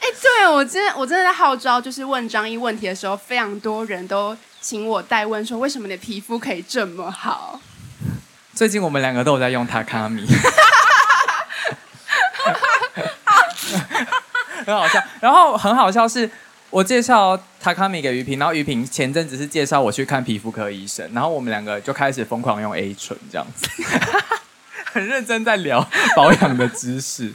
[0.00, 7.60] 哎，对，我真的我真的在号召，就是问张毅问题的时候，非常多人都请我代问说，为什么你的皮肤可以这么好？
[8.54, 10.26] 最近我们两个都有在用塔卡米，
[14.66, 15.02] 很好笑。
[15.20, 16.30] 然后很好笑是。
[16.70, 23.66] 我介绍塔卡米给于平，然后于平前阵子是介绍我去看皮肤科医生，然后我们两个就开始疯狂用 A 醇这样子，
[24.92, 25.84] 很认真在聊
[26.14, 27.34] 保养的知识。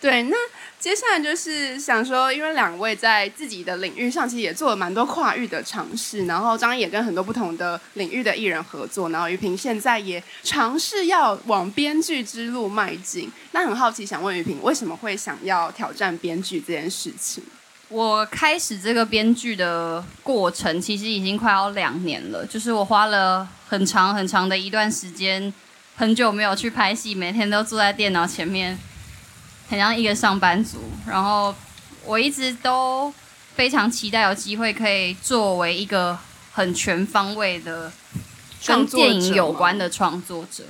[0.00, 0.36] 对，那
[0.78, 13.30] 接下来就是想说，因为两位在自己的领域上其实也做了蛮多跨域的尝试，然后张毅也跟很多不同的领域的艺人合作，然后于平现在也尝试要往编剧之路迈进。
[13.50, 17.42] 那很好奇，想问于平，为什么会想要挑战编剧这件事情？
[17.88, 22.44] 我开始这个编剧的过程，其实已经快要两年了。
[22.46, 25.52] 就是我花了很长很长的一段时间，
[25.96, 28.76] 很久没有去拍戏，每天都坐在电脑前面，
[29.68, 30.78] 很像一个上班族。
[31.06, 31.54] 然后
[32.04, 33.12] 我一直都
[33.54, 36.18] 非常期待有机会可以作为一个
[36.52, 37.92] 很全方位的
[38.64, 40.64] 跟电影有关的创作者。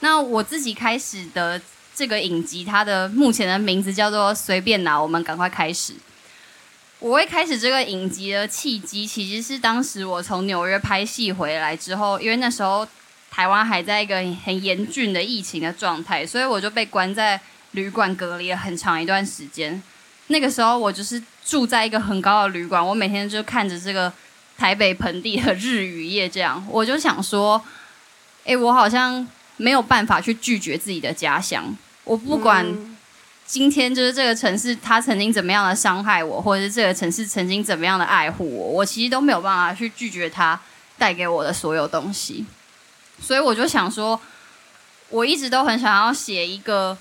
[0.00, 1.60] 那我自己开始的
[1.94, 5.94] 这个影集，它的目前的名字叫做《随便拿》，我们赶快开始。
[6.98, 12.86] 我会开始这个影集的契机，其实是当时我从纽约拍戏回来之后，因为那时候
[13.30, 17.40] 台湾还在一个很严峻的疫情的状态，所以我就被关在
[17.72, 19.82] 旅馆隔离了很长一段时间。
[20.28, 24.10] 那个时候我就是住在一个很高的旅馆，我每天就看着这个
[24.56, 27.62] 台北盆地的日与夜，这样 我就想说，
[28.44, 32.66] 诶，我好像没有办法去拒绝自己的家乡，我不管。
[32.66, 32.88] 嗯
[33.44, 40.58] 今天就是这个城市，它曾经怎么样的伤害我，或者是这个城市曾经怎么样的爱护我，我其实都没有办法去拒绝它
[40.96, 42.46] 带给我的所有东西。
[43.20, 44.18] 所以我就想说，
[45.10, 46.96] 我一直都很想要写一个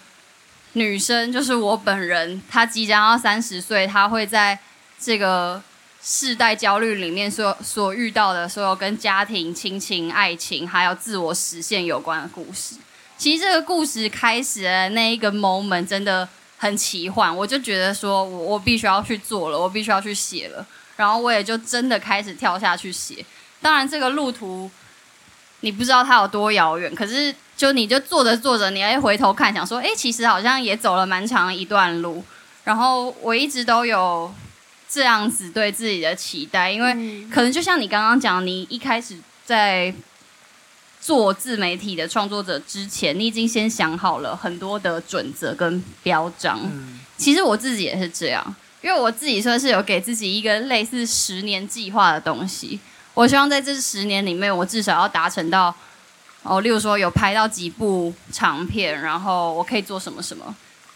[0.74, 4.58] 女生，就是我本人，她即将要三十岁，她会在
[5.00, 5.62] 这个
[6.02, 12.76] 世代焦虑里面所所遇到的所有跟家庭、亲情、爱情，还有自我实现有关的故事。
[13.18, 16.28] 其实这个故事开始的那一个 moment 真的。
[16.62, 20.64] 很奇幻，我就觉得说我我必须要去做了，我必须要去写了，
[20.96, 23.26] 然后我也就真的开始跳下去写。
[23.60, 24.70] 当然，这个路途
[25.62, 32.24] 你不知道它有多遥远，可是就你就做着做着，你会回头看，想说，哎，其实好像也走了蛮长一段路。
[32.64, 34.34] 然后我一直都有
[34.90, 36.92] 这样子对自己的期待，因为
[37.30, 39.94] 可能就像你刚刚讲，你一开始在。
[41.04, 46.60] 做自媒体的创作者之前，你已经先想好了很多的准则跟标章。
[46.64, 47.00] 嗯。
[47.18, 52.80] 其实我自己也是这样，因为我自己算是有给自己一个类似十年计划的东西。
[53.16, 55.76] 我希望在这十年里面，我至少要达成到
[56.44, 60.56] 哦，例如说有拍到几部长片，然后我可以做什么什么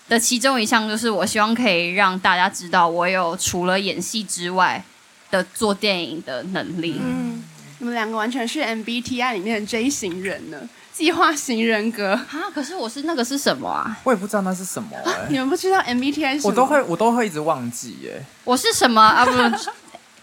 [0.10, 0.20] 的。
[0.20, 4.84] 其中一项就是，我希望可以让大家知道，我有除了演戏之外
[5.30, 7.00] 的做电影的能力。
[7.04, 7.44] 嗯。
[7.80, 10.58] 你们两个完全是 MBTI 里面的 J 型人呢，
[10.94, 12.50] 计划型人格啊！
[12.56, 14.00] 可是我是那个是什么啊？
[14.06, 15.28] 我也不知道那是什么、欸啊。
[15.30, 16.50] 你们不知道 MBTI 是什么？
[16.50, 18.26] 我都会，我都会一直忘记耶。
[18.46, 19.26] 我是什么啊？
[19.26, 19.70] 不是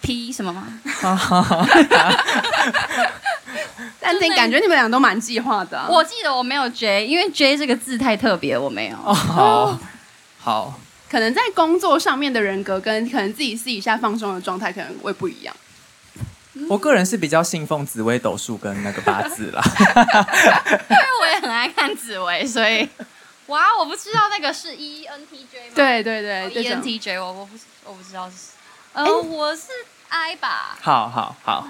[0.03, 0.67] P 什么吗？
[3.99, 5.87] 但你感觉你们俩都蛮计划的、啊。
[5.88, 8.97] 我记得我没有 J，因为 J 这个字太特别，我没有。
[8.99, 9.79] 哦，好，
[10.41, 10.79] 好。
[11.09, 15.55] 可能在工作上面的人格跟可能自己私底下放松的状态可能会不一样。
[16.69, 19.62] 我个人是比较信奉紫微斗数跟那个八字啦，
[20.91, 22.88] 因为我也很爱看紫微，所以
[23.47, 25.73] 哇，我不知道那个是 E N T J 吗？
[25.75, 28.53] 对对对，E N T J 我我不我不知道是，
[28.93, 29.68] 呃，我是
[30.13, 30.77] I 吧？
[30.83, 31.67] 好好好。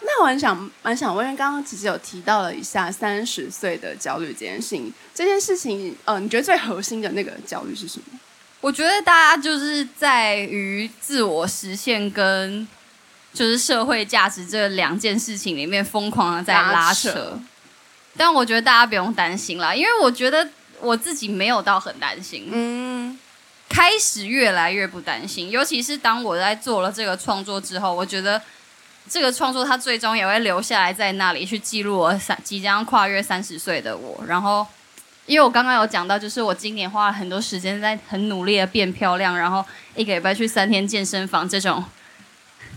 [0.00, 8.18] 那我很想蛮想问，因为刚刚其实有提到了一下三十岁的焦虑这件事情，这件事情，呃，你觉得最核心的那个焦虑是什么？
[8.60, 12.66] 我觉得大家就是在于自我实现跟
[13.32, 17.08] 就是社会价值这两件事情里面疯狂的在拉扯。
[17.08, 17.40] 拉扯。
[18.16, 20.46] 但我觉得大家不用担心啦，因为我觉得
[20.80, 22.50] 我自己没有到很担心。
[22.52, 23.18] 嗯，
[23.72, 28.40] 开始越来越不担心，尤其是当我在做了这个创作之后，我觉得。
[29.10, 34.24] 这个创作，它最终也会留下来在那里去记录我三即将跨越三十岁的我。
[34.28, 34.64] 然后，
[35.26, 39.62] 因为我刚刚有讲到，就是我今年花了很多时间在很努力的变漂亮，然后
[39.96, 41.84] 一个礼拜去三天健身房这种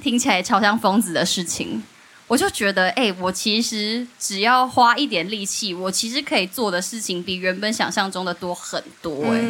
[0.02, 1.84] 听起来超像疯子的事情，
[2.26, 9.32] 我就觉得，哎，我其实只要花一点力气，我其实可以做的事情比原本想象中的多很多。
[9.32, 9.42] 哎，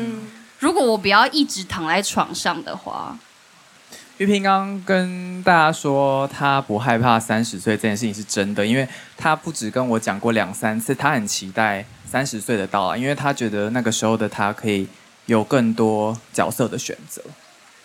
[0.60, 3.18] 如果我不要一直躺在床上的话。
[4.18, 8.88] 玉萍刚刚跟大家说，她不害怕三十岁这件事情是真的，因为
[9.18, 14.88] 她不止跟我讲过两三次，她很期待三十岁的到来，因为她觉得那个时候的她可以
[15.26, 17.22] 有更多角色的选择。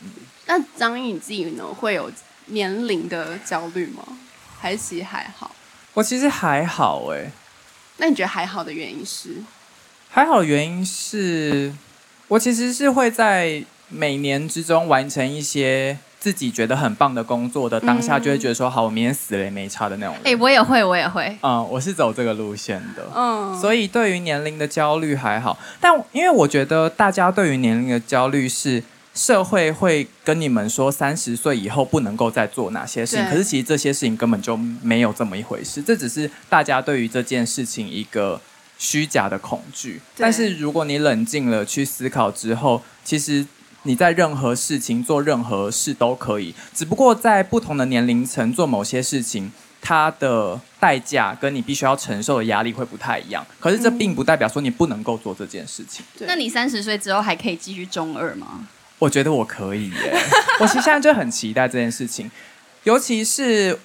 [0.03, 0.09] 嗯、
[0.47, 2.09] 那张毅你自己呢，会有
[2.47, 4.05] 年龄的焦虑吗？
[4.61, 5.51] 还是其实还好？
[5.95, 7.33] 我其实还好哎、欸。
[7.97, 9.43] 那你觉得还好的原因是？
[10.09, 11.75] 还好的原因是
[12.31, 15.99] 我其实是会在每年之中完成一些。
[16.21, 20.15] 自己觉得很棒的工作的当下，就会觉得说好，我明天死了也没差的那种。
[20.17, 21.35] 哎、欸，我也会，我也会。
[21.41, 23.11] 嗯，我是走这个路线的。
[23.17, 28.83] 嗯，所以对于年龄的焦虑还好，但因为我觉得大家对于年龄的焦虑是
[29.15, 38.39] 社会会跟你们说三十岁以后不能够再做哪些事情，可是其实这些事情根本就没有这么一回事，这只是大家对于这件事情一个
[38.81, 40.01] 虚假的恐惧。
[40.17, 43.47] 但是如果你冷静了去思考之后，其实。
[43.85, 49.51] 你在任何事情做任何事都可以，只不过在不同的年龄层做某些事情，
[49.81, 53.43] 它的代价跟你必须要承受的压力会不太一样。
[53.59, 56.05] 可是这并不代表说你不能够做这件事情。
[56.19, 58.69] 嗯、那你三十岁之后还可以继续中二吗？
[58.99, 60.15] 我觉得我可以耶，
[60.61, 62.31] 我其实现在就很期待这件事情，
[62.83, 63.79] 尤其是。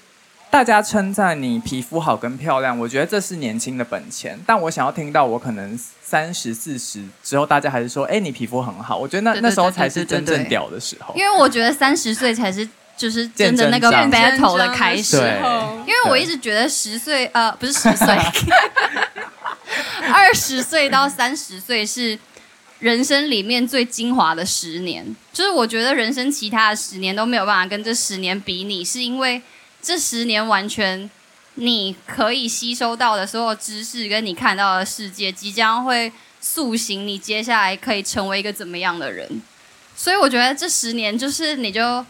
[0.50, 4.40] 大家称赞你皮肤好跟漂亮，我觉得这是年轻的本钱。
[4.48, 8.98] 但我想要听到，我可能三十四十之后，大家还是说，哎，你皮肤很好。
[8.98, 11.14] 我觉得那那时候才是真正屌的时候。
[11.14, 12.66] 因为我觉得三十岁才是
[12.96, 15.18] 就是真的那个 battle 的开始。
[15.86, 18.18] 因为我一直觉得十岁呃不是十岁，
[20.14, 22.18] 二十岁到三十岁是
[22.80, 25.14] 人生里面最精华的十年。
[25.34, 29.42] 就是我觉得人生其他的十年都没有办法跟这十年比拟，是因为。
[29.86, 31.08] 这十年完全，
[31.54, 36.12] 你可以吸收到的所有知识，跟你看到的世界，即将会
[36.42, 39.44] 塑形你接下来可以成为一个怎么样的人。
[39.96, 42.04] 所以我觉得这十年就是你就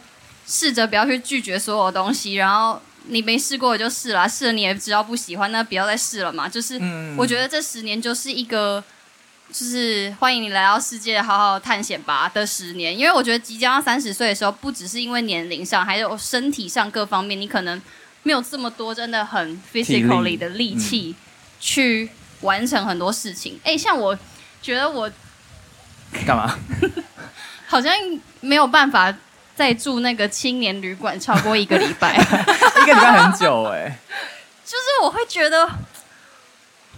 [0.46, 6.48] 试着不要去拒绝所有东西，然后你没试过就试了，试了你也知道不喜欢，那不要再试了嘛。
[6.48, 6.80] 就是
[7.18, 8.82] 我觉得这十年就是一个。
[9.52, 12.96] 就是欢迎你来到世界，好好探险吧的十年。
[12.96, 17.80] 因为我觉得即将要三十岁的时候，不只是因为年龄上，还有身体上各方面，你可能
[18.22, 21.14] 没有这么多真的很 physically 的力气
[21.60, 22.10] 去
[22.42, 23.58] 完成很多事情。
[23.64, 24.18] 哎、嗯，像我
[24.60, 25.10] 觉得我
[26.26, 26.58] 干嘛？
[27.66, 27.92] 好像
[28.40, 29.14] 没有办法
[29.54, 32.14] 再住那个青年旅馆超过一个礼拜，
[32.82, 33.98] 一个礼拜很久哎、欸。
[34.66, 35.66] 就是我会觉得。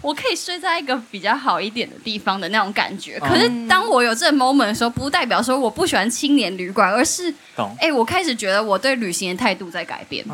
[0.01, 7.35] 我可以睡在一个比较好一点的地方的那种感觉，可是当我有这个 moment 的时候，不代表说我不喜欢青年旅馆，而是，
[7.79, 10.25] 哎，我开始觉得我对旅行的态度在改变。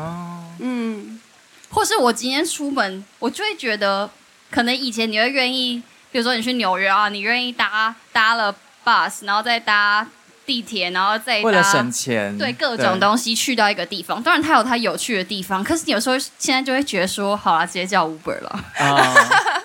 [0.59, 1.19] 嗯，
[1.69, 4.09] 或是我今天出门，我就会觉得，
[4.51, 10.07] 可能以前你会愿意，比如说你去纽约啊，你愿意搭搭了 bus，然后再搭。
[10.45, 14.21] 地铁，然后再搭，为了省钱，对各种东西去到一个地方。
[14.21, 18.59] 当然，它有它有趣的地方，可是你有时候现在就会觉得说，好了，直接叫 Uber 了。
[18.77, 19.13] 啊，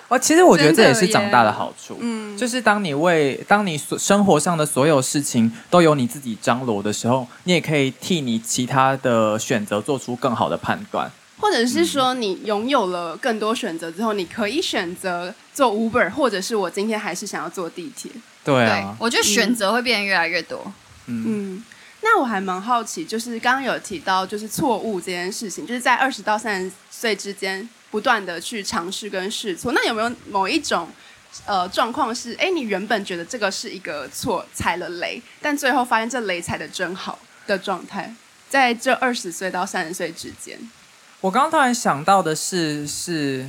[0.07, 1.97] 我其实我觉得这也是长大的好处。
[2.01, 11.11] 嗯，就是当你为当你所生活上的所有事情都由你自己张罗的时候，你也可以替你其他的选择做出更好的判断。
[11.41, 18.11] 或者是说，你拥有了更多选择之后，你可以选择坐 Uber，或者是我今天还是想要坐地铁。
[18.43, 20.71] 对啊，我觉得选择会变得越来越多。
[21.07, 21.65] 嗯，嗯，
[22.01, 29.71] 那我还蛮好奇，就是刚刚有提到，就是错误这件事情，就是在二十到三十岁之间不断的去尝试跟试错。
[29.73, 30.87] 那有没有某一种
[31.45, 37.17] 呃状况是，哎，你原本觉得这个是一个错，踩了雷，但最后发现这雷踩的真好
[37.47, 38.13] 的状态，
[38.47, 40.57] 在这二十岁到三十岁之间？
[41.21, 43.47] 我刚刚突然想到的是，是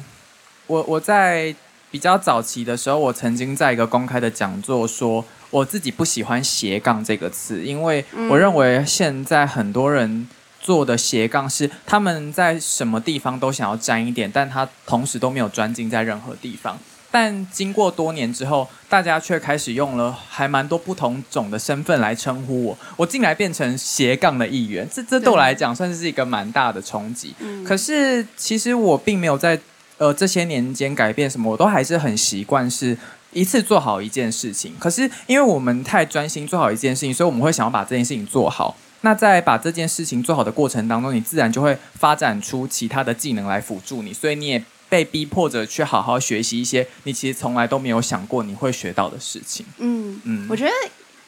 [0.66, 1.54] 我我在。
[1.90, 10.26] 比较早期的时候，我曾经在一个公开的讲座说，我自己不喜欢斜杠这个词，因为我认为现在很多人
[10.58, 16.78] 做的斜杠是他们在什么地方都想要沾一点，但他同时都没有专精在任何地方。
[17.14, 22.78] 但经过多年之后，大家却开始用了还蛮多不同种的身份来称呼我。
[22.96, 27.34] 我进来变成斜杠的一员，这这对我来讲算是一个蛮大的冲击。
[27.40, 29.60] 嗯、可是其实我并没有在
[29.98, 32.96] 呃这些年间改变什么，我都还是很习惯是
[33.32, 34.74] 一次做好一件事情。
[34.78, 38.74] 可是因为我们太专心做好一件事情，所以我们会想要把这件事情做好。
[39.02, 44.64] 那在把这件事情做好的过程当中，你自然就会发展出其他的技能来辅助你，所以你也。
[44.92, 49.64] 被逼迫着去好好学习一些你其实从来都没有想过你会学到的事情。
[49.78, 50.70] 嗯嗯，我觉得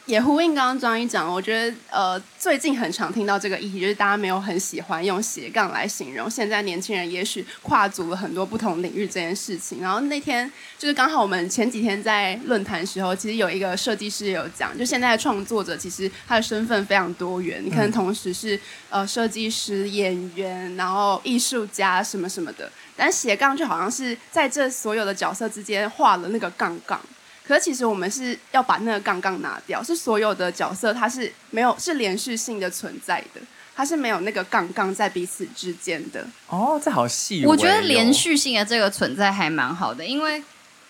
[0.04, 9.80] 也呼应刚刚张一讲，我觉得呃最近很常听到这个议题，就是大家没有很喜欢用斜杠来形容现在年轻人也许跨足了很多不同领域这件事情。
[9.80, 18.60] 然后那天就是刚好我们前几天在论坛时候，其实有一个设计师有讲，就现在的创作者其实他的身份非常多元，你可能同时是
[18.90, 22.70] 呃设计师、演员，然后艺术家什么什么的。
[22.97, 27.01] 但斜杠就好像是在这所有的角色之间画了那个杠杠，
[27.47, 33.40] 可是其实我们是要把那个杠杠拿掉，是所有的角色它是没有是连续性的存在的，
[33.74, 36.24] 它是没有那个杠杠在彼此之间的。
[36.49, 37.45] 哦，这好细。
[37.45, 40.42] 我觉得连续性的这个存在还蛮好的，因为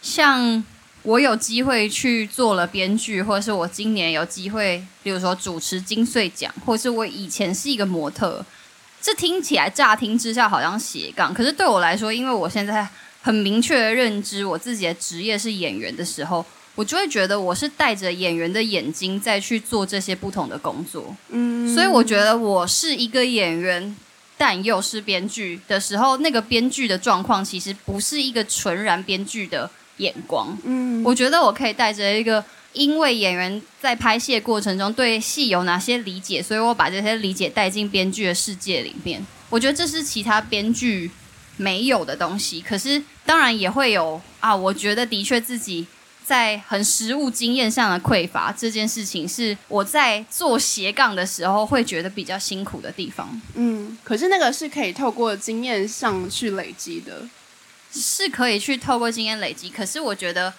[0.03, 0.63] 像
[1.03, 8.45] 我有机会去做了编剧，或者是我今年有机会，比如说主持金穗奖，或者是我以前是一个模特。
[9.05, 12.89] 这听起来乍听之下好像斜杠，可是对我来说，因为我现在
[13.21, 16.43] 很明确的认知我自己的职业是演员的时候，
[16.75, 21.15] 我就会觉得我是带着演员的眼睛在去做这些不同的工作。
[21.29, 23.95] 嗯，所以我觉得我是一个演员，
[24.39, 30.57] 但又是编剧的时候，那个编剧的状况其实不是一个纯然编剧的眼光。
[30.65, 32.43] 嗯，我觉得我可以带着一个。
[32.75, 39.25] 因为演员在拍戏的过程中对戏有哪些理解，所以我把这些理解带进编剧的世界里面。
[39.49, 41.09] 我觉得这是其他编剧
[41.57, 42.61] 没有的东西。
[42.61, 45.87] 可是当然也会有啊，我觉得的确自己
[46.25, 53.41] 在很实务经验上的匮乏，这件事情是我在做斜杠的时候会觉得比较辛苦的地方。
[53.55, 57.29] 嗯，可是那个是可以透过经验上去累积的，
[57.93, 59.71] 是可以去透过经验累积。
[59.71, 60.53] 可是我觉得。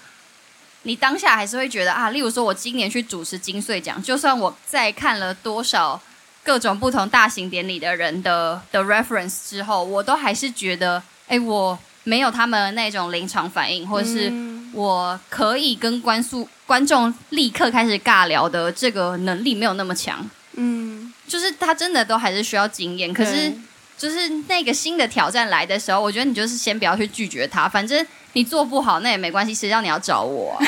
[0.86, 6.00] 你当下还是会觉得啊，例如说，我今年去主持金穗奖，就算我在看了多少
[6.44, 14.32] 各种不同大型典礼的人的的 reference 之后，我都还是觉得，哎，我没有他们那种临场反应，或者是
[14.74, 20.24] 我可以跟观众观众立刻开始尬聊的这个能力没有那么强。
[20.54, 23.52] 嗯，就是他真的都还是需要经验，可是。
[23.98, 30.60] 就是那个新的挑战来的时候，我觉得你就是先不要去拒绝他，反正你做不好那也没关系，谁让你要找我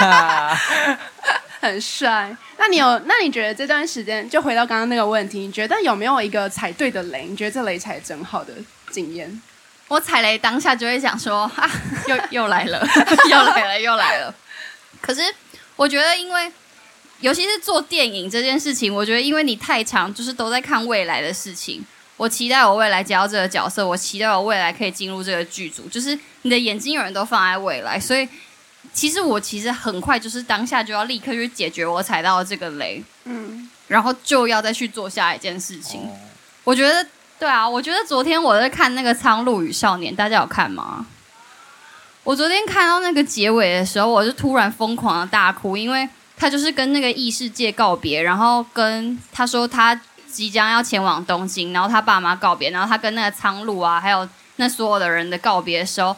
[0.00, 0.56] 啊？
[1.60, 2.36] 很帅。
[2.58, 2.98] 那你有？
[3.06, 7.24] 那你觉得这段时间就回到刚刚那个问题，你觉得有没有一个踩对的雷？
[7.28, 8.52] 你觉得这雷踩真好的
[8.90, 9.40] 经验？
[9.88, 11.70] 我踩雷当下就会想说啊，
[12.08, 12.84] 又又来了，
[13.30, 14.34] 又来了，又来了。
[15.00, 15.22] 可是
[15.76, 16.50] 我觉得，因为
[17.20, 21.84] 尤其是做电影这件事情，我觉得因为你太长，就是都在看未来的事情。
[22.22, 25.88] 我期待我未来接到这个角色，我期待我未来可以进入这个剧组。
[25.88, 28.28] 就是你的眼睛有人都放在未来，所以
[28.92, 36.02] 其实我其实很快就是当下就要立刻去解决我踩到的这个雷，嗯，然后就要再去做下一件事情。
[36.02, 36.14] 哦、
[36.62, 37.04] 我觉得
[37.40, 41.04] 对啊，我觉得昨天我在看那个《苍鹭与少年》，大家有看吗？
[42.22, 50.00] 我昨天看到那个结尾的时候，我就突然疯狂的大哭，因为他就是跟那个异世界告别，然后跟他说他。
[50.32, 54.26] 即将要前往东京，然后他爸妈告别，然后他跟那个苍鹭啊，还有
[54.56, 56.16] 那所有的人的告别的时候，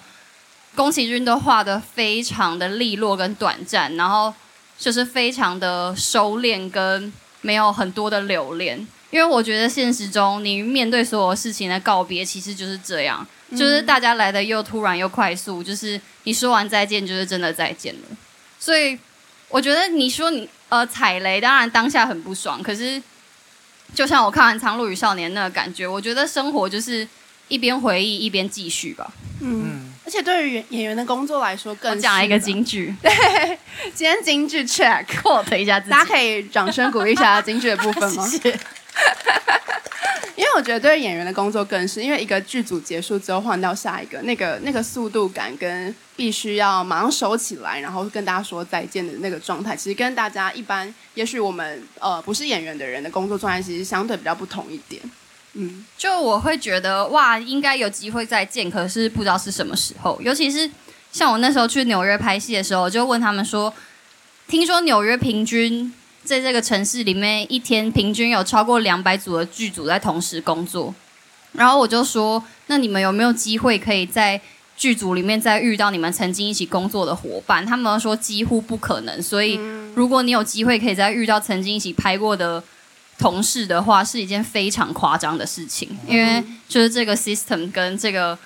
[0.77, 4.33] 宫崎骏都画的非常的利落跟短暂，然后
[4.79, 8.87] 就是非常的收敛跟没有很多的留恋。
[9.11, 18.17] 因为我觉得现实中你面对所有事情的告别，其实就是这样，就是大家来的又突然又快速，就是你说完再见，就是真的再见了。
[18.59, 18.99] 所以
[19.49, 23.03] 我觉得你说你呃踩雷，当然当下很不爽，可是。
[23.95, 27.07] 就像我看完《苍鹭与少年》那个感觉，我觉得生活就是
[27.49, 29.11] 一边回忆一边继续吧。
[29.41, 32.95] 嗯，而且对于演员的工作来说更，更讲一个京剧。
[33.03, 33.59] 对，
[33.95, 38.27] 今天京剧 check quote 一下自己，大家可以掌声鼓励一下京剧的部分吗？
[38.27, 38.59] 谢谢。
[40.37, 55.01] 因为我觉得对演员的工作更是，因为一个剧组结束之后换到下一个，那个那个速度感跟必须要马上收起来，然后跟大家说再见的那个状态，其实跟大家一般，也许我们呃不是演员的人的工作状态，其实相对比较不同一点。
[55.53, 60.21] 嗯，就我会觉得哇，应该有机会再见，可是不知道是什么时候。
[60.21, 60.69] 尤其是
[61.13, 63.73] 像我那时候去纽约拍戏的时候，就问他们说，
[64.49, 65.95] 听说纽约平均。
[66.25, 70.95] 在这个城市里面，一天平均有超过两百组的剧组在同时工作。
[71.53, 74.41] 然后我就说：“那你们有没有机会可以在
[74.77, 79.23] 剧组里面再遇到你们曾经一起工作的伙伴，他们说几乎不可能。
[79.23, 79.61] 所以，
[79.95, 82.61] 如果你有机会可以再遇到曾经一起拍过的
[83.19, 88.37] 同事的话，是一件非常夸张的事情，因为就是这个 system 跟这个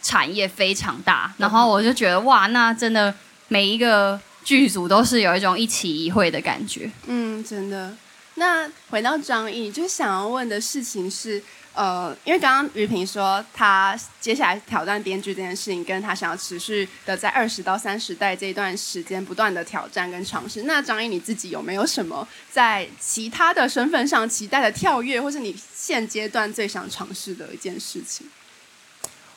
[0.00, 1.34] 产业非常大。
[1.36, 3.14] 然后我就觉得，哇，那真的
[3.48, 6.90] 每一个剧组都是有一种一起一会的感觉。
[7.06, 7.96] 嗯，真的。
[8.36, 11.42] 那回到张译，就是想要问的事情是。
[11.76, 20.62] 呃，因为刚刚于萍说，他接下来挑战编剧这件事情，跟他想要持续的在二十到三十代这段时间不断的挑战跟尝试。
[20.62, 28.24] 那张译你自己有没有什么在其他的身份上期待的跳跃，或是你现阶段最想尝试的一件事情？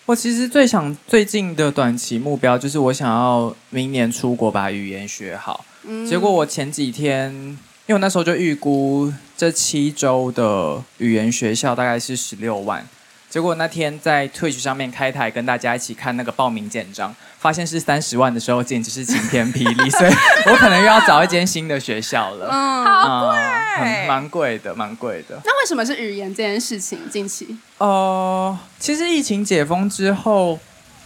[0.08, 5.66] 我其实最想最近的短期目标就是我想要明年出国把语言学好。
[5.84, 7.58] 嗯，结果我前几天。
[7.88, 12.86] 因为我那时候就预估这七周的语言学校大概是十六万，
[13.30, 20.12] 结果那天在 Twitch 上面开台跟大家一起看那个报名简章，发现是三十万的时候，简直是晴天霹雳，所以
[20.50, 22.48] 我可能又要找一间新的学校了。
[22.52, 25.40] 嗯，好贵，蛮贵的，蛮贵的。
[25.46, 27.00] 那为什么是语言这件事情？
[27.10, 27.58] 近期？
[27.78, 30.60] 呃，其实疫情解封之后。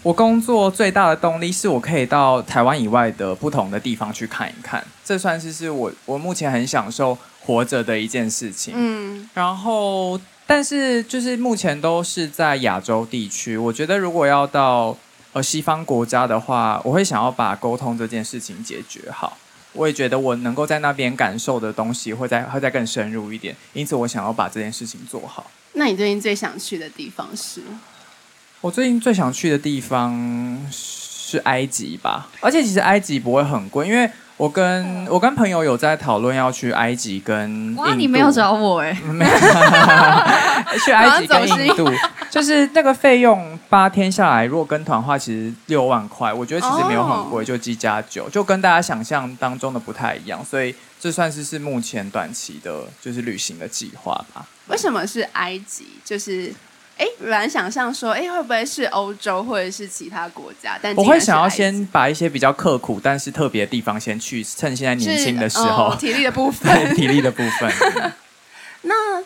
[0.03, 8.73] 我工作最大的动力是我可以到台湾以外的不同的地方去看一看，这算是是我我目前很享受活着的一件事情。
[8.75, 14.97] 嗯，然后但是就是目前都是在亚洲地区，我觉得如果要到
[15.33, 19.37] 呃西方国家的话，我会想要把沟通这件事情解决好。
[19.73, 25.49] 我也觉得我能够在那边感受的东西会再会再更深入一点，因此我想要把这件事情做好。
[25.73, 27.61] 那你最近最想去的地方是？
[28.59, 30.13] 我最近最想去的地方
[30.69, 37.73] 是埃及吧，而且其实埃及不会很贵，因为我跟我跟朋友有在讨论要去埃及跟。
[37.77, 38.91] 哇，你没有找我哎？
[39.05, 39.31] 没有，
[40.83, 41.89] 去埃及跟印度，
[42.33, 54.47] 就是那个费用八天下来，如果跟团的话，其实六万块，我觉得其实没有很贵，就机加酒，就跟大家想象当中的不太一样，所以这算是是目前短期的，就是旅行的计划吧。
[54.67, 55.85] 为什么是埃及？
[56.05, 56.53] 就是。
[56.97, 60.77] 哎，本来想象说，哎，会不会是欧洲或者是其他国家？
[60.79, 67.73] 但我会想要先把一些比较刻苦但是特别的地方先去，趁现在年轻的时候，哦、体力的部分， 体力的部分。
[68.83, 69.23] 那，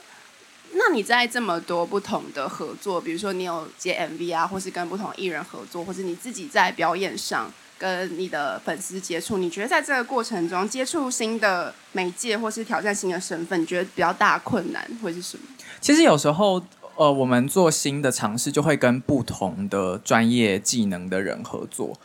[0.73, 15.43] 那你在这么多不同的合作，比如说你有接 MV 啊，或是跟不同艺人合作，或是你自己在表演上跟你的粉丝接触，你觉得在这个过程中接触新的媒介，或是挑战新的身份，你觉得比较大困难会是什么？
[15.79, 16.61] 其实有时候。
[16.97, 21.99] 呃，我们做新的尝试，就会跟不同的专业技能的人合作。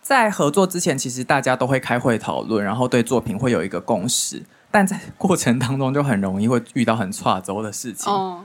[0.00, 4.40] 在合作之前，其实大家都会开会讨论，然后对作品会有一个共识。
[4.70, 8.12] 但在过程当中，就很容易会遇到很挫折的事情。
[8.12, 8.44] 哦。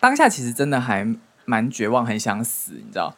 [0.00, 3.14] 当下其实真的还蛮绝望，很想死，你知道。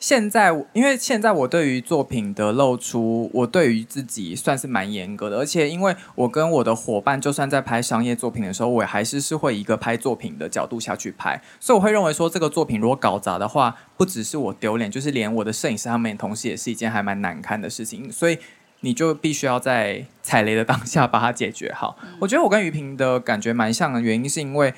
[0.00, 18.36] 现在，因为现在我对于作品的露出，我对于自己算是蛮严格的，而且因为我跟我的伙伴，就算在拍商业作品的时候，我还是是会一个拍作品的角度下去拍，所以我会认为说，这个作品如果搞砸的话，不只是我丢脸，就是连我的摄影师他们同时也是一件还蛮难堪的事情，所以
[18.84, 21.96] 你就必须要在踩雷的当下把它解决好。
[22.02, 22.10] 嗯。
[22.20, 24.72] 我觉得我跟于平的感觉蛮像的，原因是因为。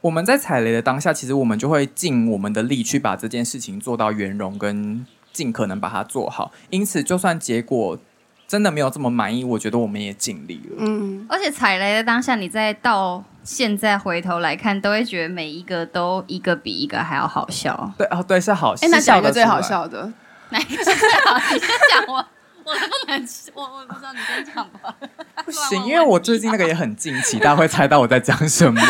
[0.00, 6.52] 我们在踩雷的当下，其实我们就会尽我们的力去把这件事情做到圆融，跟尽可能把它做好。
[6.70, 7.98] 因此，就算结果
[8.46, 10.76] 真的没有这么满意，我觉得我们也尽力了。
[10.78, 17.92] 嗯，而且踩雷的当下，你再到现在回头来看，都会觉得每一个都一个比一个还要好笑。
[17.98, 18.86] 对哦，对，是好笑。
[18.86, 20.12] 哎，那讲一个最好笑的，
[20.50, 20.94] 哪一个最
[21.24, 21.34] 好？
[21.52, 22.24] 你先讲我。
[22.68, 24.94] 我不能吃，我我不知道，你先讲吧。
[25.44, 28.80] 不行，因为我最近那个也很近期，大家会猜到我在讲什么。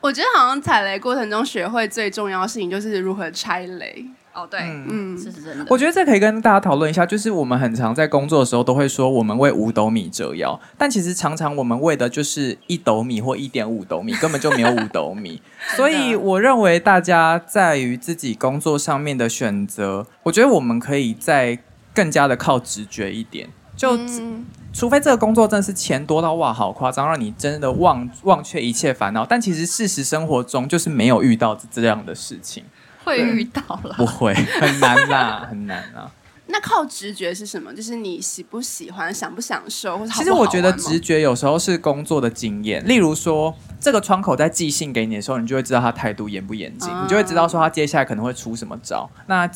[0.00, 4.04] 我觉得好像踩雷过程中学会最重要的事情就是如何拆雷。
[4.34, 5.66] 哦，对，嗯，这是真的。
[5.68, 15.42] 我觉得这可以跟大家讨论一下，就是我们很常在工作的时候都会说我们为五斗米折腰，但其实常常我们为的就是一斗米或一点五斗米，根本就没有五斗米。
[15.76, 21.58] 所以我认为大家在于自己工作上面的选择，我觉得我们可以再
[21.94, 32.64] 更加的靠直觉一点，就、嗯、除非这个工作真的是钱多到哇好夸张，让你真的忘忘却一切烦恼，但其实事实生活中就是没有遇到这样的事情。
[33.04, 36.10] 会遇到了，不会 很难啦，很难啊。
[36.46, 37.72] 那靠直觉是什么？
[37.72, 42.86] 就是你喜不喜欢、想不享受，或者其实我觉得直觉有时候是工作的经验。
[42.86, 49.08] 例如说，这个窗口在寄信给你的时候，你就会知道他态度严不严谨，嗯，你就会知道说他接下来可能会出什么招。
[49.28, 49.48] 那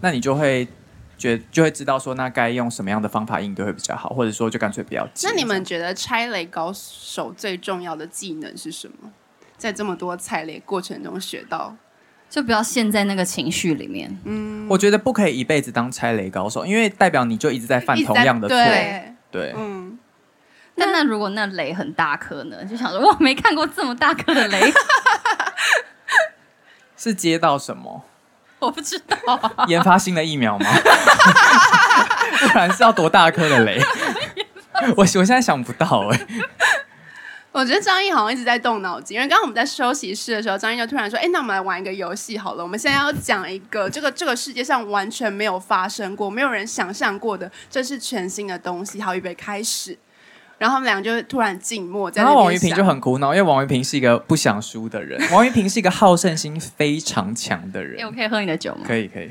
[0.00, 0.68] 那你就会
[1.16, 5.08] 觉就会知道说，那该用什么样的方法应对会比较好，或者说就干脆不要。
[5.22, 9.10] 那你们觉得拆雷高手最重要的技能是什么？
[9.56, 11.74] 在这么多踩雷过程中学到？
[12.32, 14.18] 就不要陷在那个情绪里面。
[14.24, 18.56] 嗯，我觉得不可以一辈子当拆雷高手，因为代表你就一直在犯同样的错。
[18.56, 19.98] 对，对，嗯。
[20.74, 22.64] 但那如果那雷很大颗呢？
[22.64, 24.72] 就想说，我，没看过这么大颗的雷。
[26.96, 28.02] 是接到什么？
[28.60, 29.18] 我不知道。
[29.68, 30.66] 研发新的疫苗吗？
[32.50, 33.78] 不然是要多大颗的雷？
[34.96, 36.26] 我我现在想不到哎、欸。
[37.52, 42.62] 我觉得张毅好像一直在动脑筋，因为刚刚我们在休息室的时候，张毅就突然说：“哎，那我们来玩一个游戏好了。
[42.62, 49.02] 我们现在要讲一个这个这个世界上完全没有发生过、没有人想象过的，这是全新的东西。
[49.02, 49.98] 好，预备开始。”
[50.56, 52.22] 然后他们两个就突然静默在。
[52.22, 55.20] 然后王玉平就很苦恼，因为王玉平是一个不想输的人。
[55.30, 58.00] 王玉平是一个好胜心非常强的人。
[58.00, 58.82] 哎，我可以喝你的酒吗？
[58.86, 59.30] 可以，可以。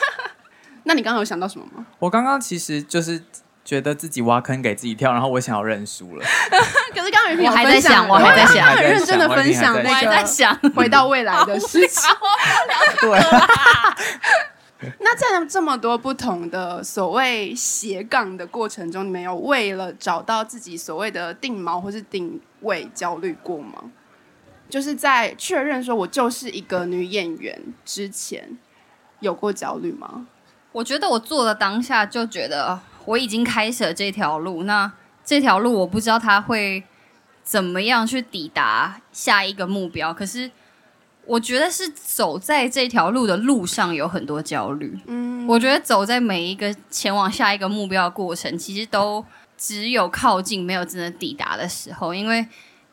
[0.84, 1.86] 那你刚刚有想到什么吗？
[1.98, 3.22] 我刚刚其实就是。
[3.64, 6.24] 觉得自己挖坑给自己跳，然后我想要认输了。
[6.94, 12.10] 可是刚刚雨萍我还在想，我还在想，很认真的分享那个，在想回到未来的事情。
[13.00, 13.20] 对。
[14.98, 23.92] 那在这么多不同的所谓斜杠的过程中，你们有为了找到自己所谓的定锚或是定位焦虑过吗？
[24.68, 28.58] 就是在确认说我就是一个女演员之前，
[29.20, 30.26] 有过焦虑吗？
[30.72, 32.80] 我觉得我做的当下就觉得。
[33.04, 34.92] 我已经开始了这条路，那
[35.24, 36.82] 这条路我不知道他会
[37.42, 40.12] 怎么样去抵达下一个目标。
[40.12, 40.50] 可是
[41.26, 44.98] 我觉得是走在这条路的路上有很多焦虑。
[45.06, 49.24] 嗯，我觉得走在每一个前往下一个目标的过程，其实都
[49.56, 52.12] 只有靠近，没有真的抵达的时候。
[52.14, 52.46] 因为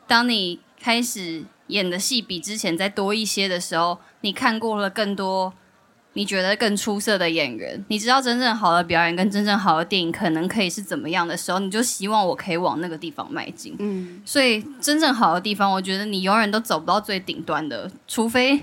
[0.06, 5.52] 当你开始演的戏比之前再多一些的时候，你看过了更多。
[6.14, 13.76] 你觉得更出色的演员，你知道真正好的表演跟真正好的电影可能可以是怎么样的时候，你就希望我可以往那个地方迈进。
[13.78, 18.60] 嗯，所以真正好的地方，我觉得你永远都走不到最顶端的，除非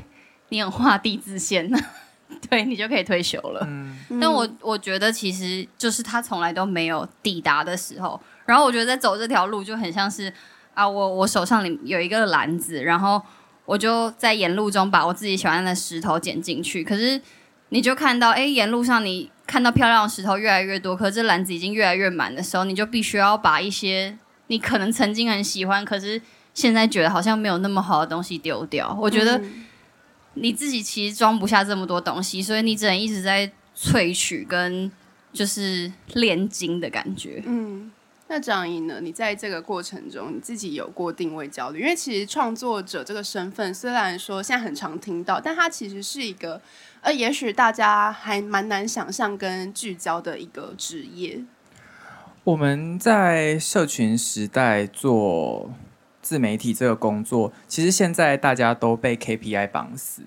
[0.49, 1.71] 你很画地自限，
[2.49, 3.65] 对，你就可以退休了。
[3.65, 10.31] 嗯，但我我觉得其实就是他从来都没有抵达的时候，然后我觉得在走这条路就很像是
[10.73, 13.21] 啊，我我手上里有一个篮子，然后
[13.63, 17.21] 我就在沿路中把我自己喜欢的石头捡进去，可是。
[17.69, 26.21] 你就看到，哎，沿路上你看到漂亮的石头越来越多，可是这篮子已经越来越满的时候，你就必须要把一些你可能曾经很喜欢，可是
[26.53, 28.97] 现在觉得好像没有那么好的东西丢掉。
[28.99, 29.41] 我觉得
[30.35, 34.91] 你自己其实装不下这么多东西，所以你只能一直在萃取跟
[35.33, 37.43] 就是炼金的感觉。
[37.45, 37.91] 嗯。
[38.29, 38.99] 那张毅呢？
[39.01, 41.79] 你在这个过程中，你自己有过定位焦虑？
[41.79, 46.61] 因为其实创作者这个身份，虽然说现在很常听到，但它其实是一个，
[47.01, 51.43] 呃，也许大家还蛮难想象跟聚焦的一个职业。
[52.43, 55.71] 我们在社群时代做
[56.21, 60.23] 自媒体这个工作，其实现在大家都被 KPI 绑死。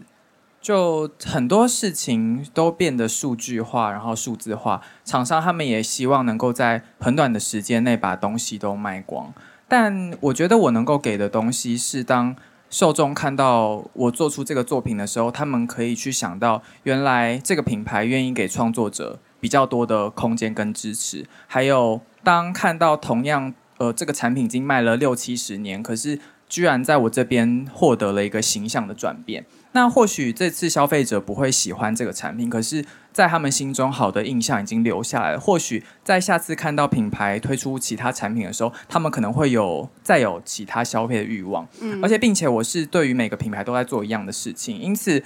[0.61, 4.83] 就很多事情都变得数据化，然后数字化。
[5.07, 9.33] 厂商他们也希望能够在很短的时间内把东西都卖光。
[9.66, 12.37] 但我觉得我能够给的东西是，当
[12.71, 21.27] 受众看到我做出这个作品的时候，他们可以去想到，原来这个品牌愿意给创作者比较多的空间跟支持。
[21.49, 29.45] 还有，当看到同样呃这个产品已经卖了六七十年，可是居然在我这边获得了一个形象的转变。
[29.73, 35.39] 那或许这次消费者不会喜欢这个产品，可是，在他们心中好的印象已经留下来了。
[35.39, 41.64] 或许在下次看到品牌推出其他产品的时候，他们可能会有再有其他消费的欲望。
[41.81, 45.23] 嗯，而且并且我是对于每个品牌都在做一样的事情，因此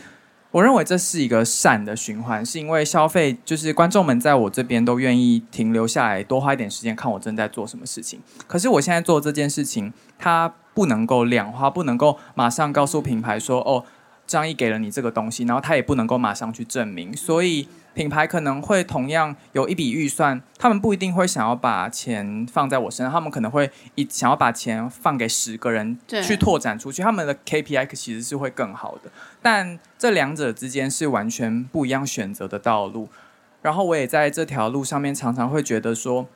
[0.50, 8.20] 我认为这是一个善的循环，是因为消费就是观众们在我这边都愿意停留下来，多花一点时间看我正在做什么事情。
[8.46, 13.86] 可是我现在做这件事情，它不能够量化，不能够马上告诉品牌说哦。
[14.26, 29.10] 张毅给了你这个东西，然后他也不能够马上去证明，所以品牌可能会同样有一笔预算，他们不一定会想要把钱放在我身上，他们可能会一想要把钱放给十个人去拓展出去，他们的 KPI 其实是会更好的，
[29.40, 33.08] 但这两者之间是完全不一样选择的道路，
[33.62, 36.26] 然后我也在这条路上面常常会觉得说。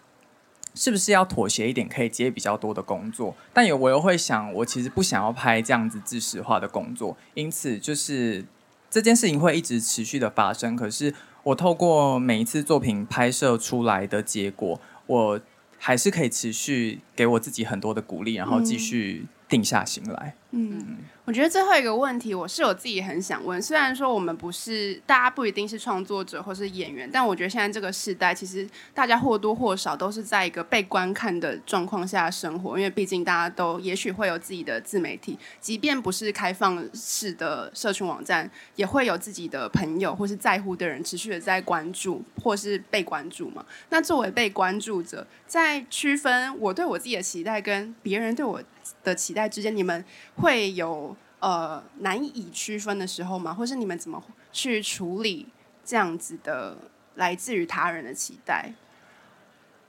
[0.79, 3.35] 是不是要妥协一点，可以接比较多的工作？
[3.53, 8.45] 但有我又会想，我其实不想要拍这样子知识化的工作，因此就是
[8.89, 10.77] 这件事情会一直持续的发生。
[10.77, 11.13] 可是
[11.43, 15.41] 我透过每一次作品拍摄出来的结果，我
[15.79, 20.35] 还是可以持续给我自己很多的鼓励，然后继续定下心来。
[20.51, 20.97] 嗯，
[21.27, 23.61] 我觉得最后一个问题，我是我自己很想问。
[23.61, 32.79] 虽然说我们不是大家不一定是创作者或是演员，但我觉得现在这个时代，其实大家或多或少都是在一个被观看的状况下生活。
[32.79, 43.63] 因为毕竟大家都也许会有自己的自媒体，即便不是开放式的社群网站，也会有自己的朋友或是在乎的人持续的在关注或是被关注嘛。
[43.91, 48.63] 那作为被关注者，在区分我对我自己的期待跟别人对我
[49.05, 50.05] 的期待之间，你们
[50.37, 53.53] 会有呃难以区分的时候吗？
[53.55, 54.23] 或是你们怎么
[54.53, 55.47] 去处理
[55.85, 56.77] 这样子的
[57.15, 58.73] 来自于他人的期待？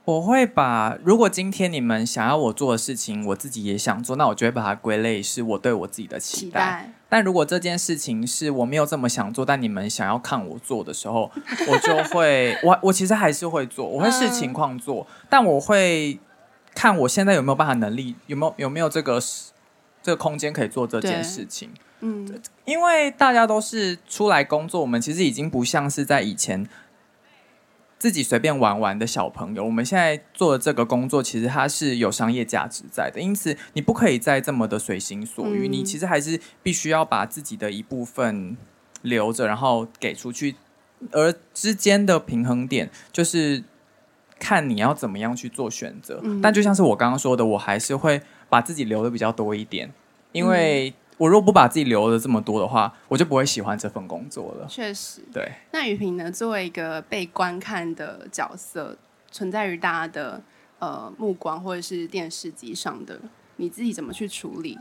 [0.06, 6.46] 我会把如果今天你们想要我做的事情，我自己也想做，那我就会把它归类是我对我自己的期待。
[6.46, 6.92] 期待。
[7.08, 11.30] 但如果这件事情是我没有这么想做，但你们想要看我做的时候，
[11.68, 16.18] 我就会 我我其实还是会做，我会视情况做，嗯、但我会。
[16.74, 19.20] 看我现在有没有办法能力，有没有有没有这个
[20.02, 21.70] 这个空间可以做这件事情。
[22.00, 26.66] 嗯，因为大家都是出来工作，我们其实已经不像是在以前
[27.98, 29.64] 自己随便玩玩的小朋友。
[29.64, 35.68] 我们现在做的这个工作，其实它是有商业价值在的，因此你不可以再这么的随心所欲。
[35.68, 38.56] 嗯，你其实还是必须要把自己的一部分
[39.02, 40.56] 留着，然后给出去，
[41.10, 43.64] 而之间的平衡点就是。
[44.40, 49.92] 看你要怎么样去做选择，嗯、但就像是我刚刚说的，我还是会把自己留的比较多一点，
[50.32, 54.66] 因为我若不把自己留的这么多的话，我就不会喜欢这份工作了。
[54.66, 55.52] 确实，对。
[55.70, 56.32] 那雨萍呢？
[56.32, 58.96] 作为一个被观看的角色，
[59.30, 60.42] 存在于大家的
[60.78, 63.20] 呃目光或者是电视机上的，
[63.56, 64.78] 你自己怎么去处理？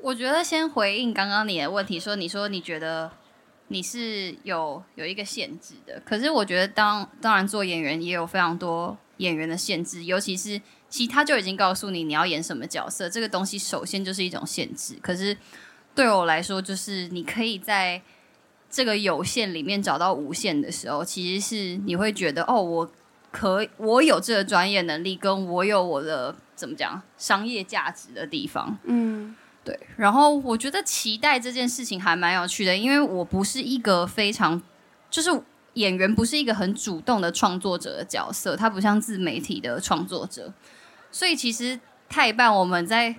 [0.00, 3.10] 我觉得先回应刚刚你的问题，说你说你觉得。
[3.74, 14.94] 你是有有一个限制的，可是我觉得当当然做演员也有非常多演员的限制，尤其是其他就已经告诉你你要演什么角色，这个东西首先就是一种限制。
[15.02, 15.36] 可是
[15.92, 18.00] 对我来说，就是你可以在
[18.70, 22.92] 这个有限里面找到无限的时候，其实是你会觉得哦，我
[23.32, 29.34] 可我有这个专业能力，跟我有我的怎么讲商业价值的地方，嗯。
[29.64, 34.60] 对，然后我觉得期待这件事情还蛮有趣的，因为我不是一个非常，
[35.08, 35.30] 就是
[35.72, 40.52] 演员不是一个很主动的创作者的角色，他不像自媒体的创作者，
[41.10, 43.14] 所以其实太一半我们在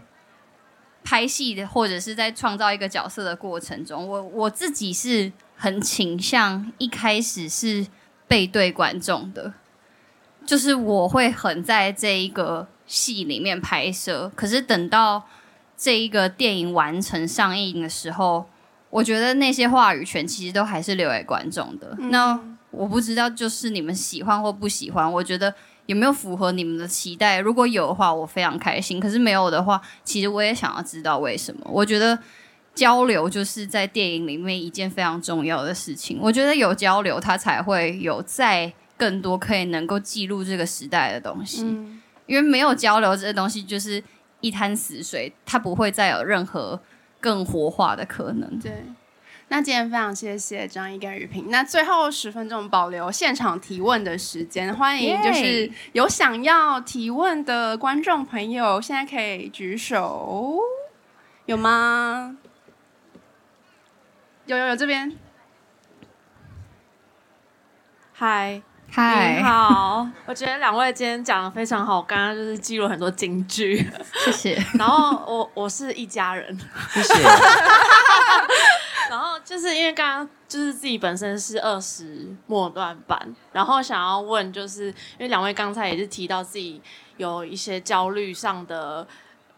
[1.03, 7.87] 拍戏的或者是在创造一个角色的过程中，我我自己是很倾向一开始是
[8.27, 9.51] 背对观众的，
[10.45, 15.25] 就是我会很在这一个戏里面拍摄，可是等到。
[15.77, 18.45] 这一个电影完成上映的时候，
[18.89, 21.95] 我觉得那些话语权其实都还是留给观众的。
[21.99, 22.39] 嗯、那
[22.71, 25.53] 我不知道，就是你们喜欢或不喜欢，我觉得
[25.87, 27.39] 有没有符合你们的期待？
[27.39, 31.61] 如果有的话，我非常开心；可是没有的话，其实我也想要知道为什么。
[31.69, 32.17] 我觉得
[32.73, 36.17] 交流就是在电影里面一件非常重要的事情。
[36.21, 41.63] 我觉得有交流，它才会有再更多可以能够记录这个时代的东西。
[41.63, 44.01] 嗯、因为没有交流，这些东西就是。
[44.45, 46.79] 一滩死水，它不会再有任何
[47.19, 48.59] 更活化的可能。
[48.59, 48.85] 对，
[49.47, 51.49] 那今天非常谢谢张一跟宇平。
[51.49, 60.59] 那最后十分钟保留现场提问的时间，欢迎就是有想要提问的观众朋友，现在可以举手，
[61.47, 62.37] 有吗？
[64.45, 65.17] 有有有，这边，
[68.13, 68.61] 嗨。
[68.95, 70.07] 嗨，你好！
[70.25, 73.85] 我觉得两位今天讲的非常好，刚刚就是记录很多金句，
[74.23, 74.63] 谢谢。
[74.75, 76.57] 然后我我是一家人，
[76.93, 77.13] 谢谢。
[79.11, 86.81] 然后就是因为刚刚就是自己本身是二十末段班，然后想要问，就是因为两位刚才也是提到自己
[87.17, 89.05] 有一些焦虑上的，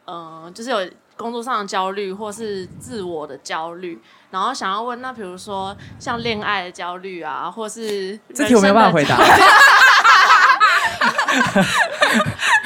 [0.05, 4.01] 嗯、呃，就是有工作上的焦虑或是自我的焦虑。
[4.29, 9.17] 然后想要问，那比如说像恋爱的焦虑啊，或是这题我没有办法回答。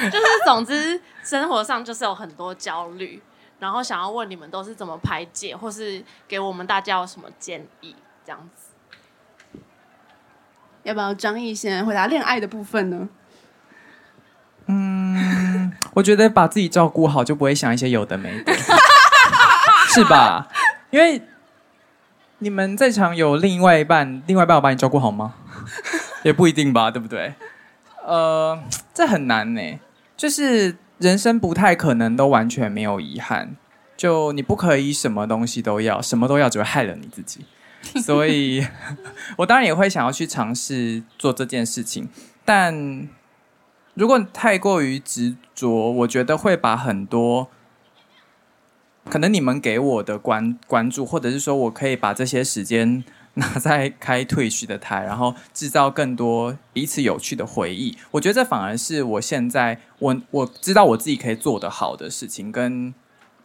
[0.10, 3.22] 就是总之生活上就是有很多焦虑，
[3.60, 7.96] 然后想要问你们都是怎么排解，或是给我们大家有什么建议？
[8.26, 9.60] 这样子，
[10.84, 13.10] 要不要张毅先回答恋爱的部分呢？
[14.68, 15.41] 嗯，
[15.94, 18.54] 我觉得把自己照顾好，就不会想一些有的没的，
[19.94, 20.48] 是吧？
[20.90, 21.22] 因为。
[22.44, 25.36] 你们在场有另外一半，另外一半有把你照顾好吗？
[26.26, 27.36] 也不一定吧，对不对？
[28.04, 28.60] 呃，
[28.96, 29.62] 这很难呢。
[30.18, 33.56] 就是人生不太可能都完全没有遗憾，
[33.96, 37.46] 就你不可以什么东西都要，什么都要只会害了你自己。
[38.02, 38.66] 所以，
[39.38, 42.10] 我当然也会想要去尝试做这件事情，
[42.44, 43.08] 但
[43.94, 47.50] 如果太过于执着，我觉得会把很多
[49.10, 57.98] 可能你们给我的关关注，或者是说我可以把这些时间拿在开退去的台，然后制造更多彼此有趣的回忆。
[58.12, 62.52] 我觉得这反而是我现在我我知道我自己可以做得好的事情。
[62.52, 62.94] 跟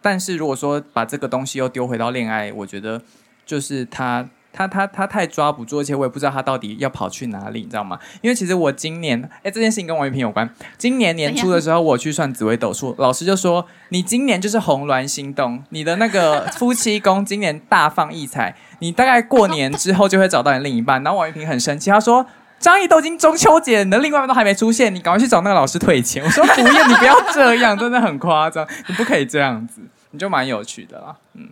[0.01, 3.03] 但是如果说把这个东西又丢回到恋爱，我觉得
[3.45, 4.29] 就是他。
[4.57, 7.99] 他他他太抓不住，而且我也不知道他到底要跑去哪里，你知道吗？
[8.23, 10.49] 因为其实我今年，哎，这件事情跟王玉平有关。
[10.79, 21.03] 今年年初的时候，我去算紫微斗数，老师就说你今年就是红鸾心动，你的那个夫妻宫今年大放异彩，你大概过年之后就会找到你另一半。
[21.03, 22.25] 然后王玉平很生气，他说
[22.59, 26.25] 张毅都已经中秋节，你的另外一半都还没出现，你赶快去找那个老师退钱。
[26.25, 29.83] 我说不要，你不要这样，真的很夸张，你不可以这样子，
[30.13, 31.17] 你就蛮有趣的啦。
[31.35, 31.51] 嗯，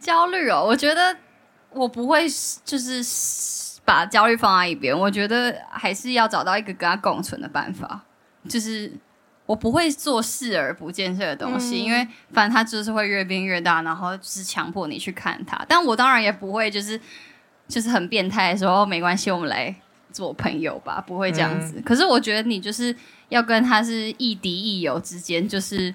[0.00, 1.14] 焦虑哦，我觉得。
[1.72, 2.26] 我不会，
[2.64, 3.02] 就是
[3.84, 4.98] 把焦虑放在一边。
[4.98, 8.04] 我觉得还是要找到一个跟他共存的办法。
[8.48, 8.90] 就是
[9.46, 15.62] 我不会做视而不见这个东西，嗯、因为反正它就是会越变越大，然后就是强迫你去看它。
[15.68, 16.98] 但我当然也不会，就是
[17.68, 19.74] 就是很变态的时候，没关系，我们来
[20.10, 21.74] 做朋友吧，不会这样子。
[21.76, 22.94] 嗯、可是我觉得你就是
[23.28, 25.94] 要跟他是亦敌亦友之间，就是。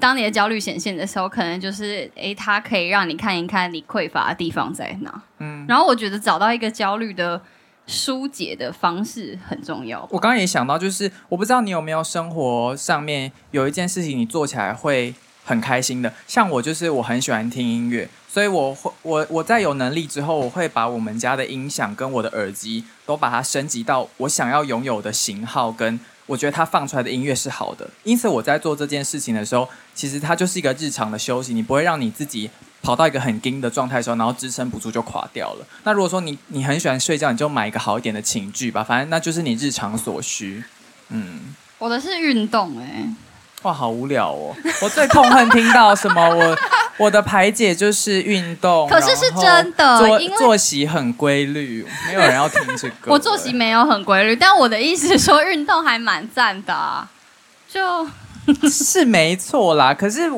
[0.00, 5.22] 当你的焦虑显现的时候，可能就是诶，它可以让你看一看你匮乏的地方在哪。
[5.38, 7.40] 嗯，然后我觉得找到一个焦虑的
[7.86, 10.06] 疏解的方式很重要。
[10.10, 16.12] 我刚刚也想到，就是我不知道你有没有生活上面有一件事情你做起来会很开心的。
[16.26, 25.98] 像我就是我很喜欢听音乐，所以我会我我在有能力之后，我会把我们家的音响跟我的耳机都把它升级到我想要拥有的型号跟。
[26.28, 32.48] 我觉得他放出来的音乐是好的，因此我在做这件事情的时候，其实它就是一个日常的休息，你不会让你自己
[32.82, 35.66] 跑到一个很惊的状态的时候，然后支撑不住就垮掉了。
[35.84, 40.62] 那如果说你你很喜欢睡觉，你就买一个好一点的寝具吧，反正那就是你日常所需。
[41.08, 43.14] 嗯，我的是运动哎、欸。
[43.62, 44.54] 哇，好无聊哦！
[44.82, 46.56] 我最痛恨听到什么我
[46.98, 53.12] 我的排解就是运动，可是是真的，作因为作息很规律，没有人要听这个。
[53.12, 57.08] 我作息没有很规律，但我的意思是说运动还蛮赞的、啊，
[57.68, 58.06] 就
[58.68, 59.94] 是没错啦。
[59.94, 60.30] 可是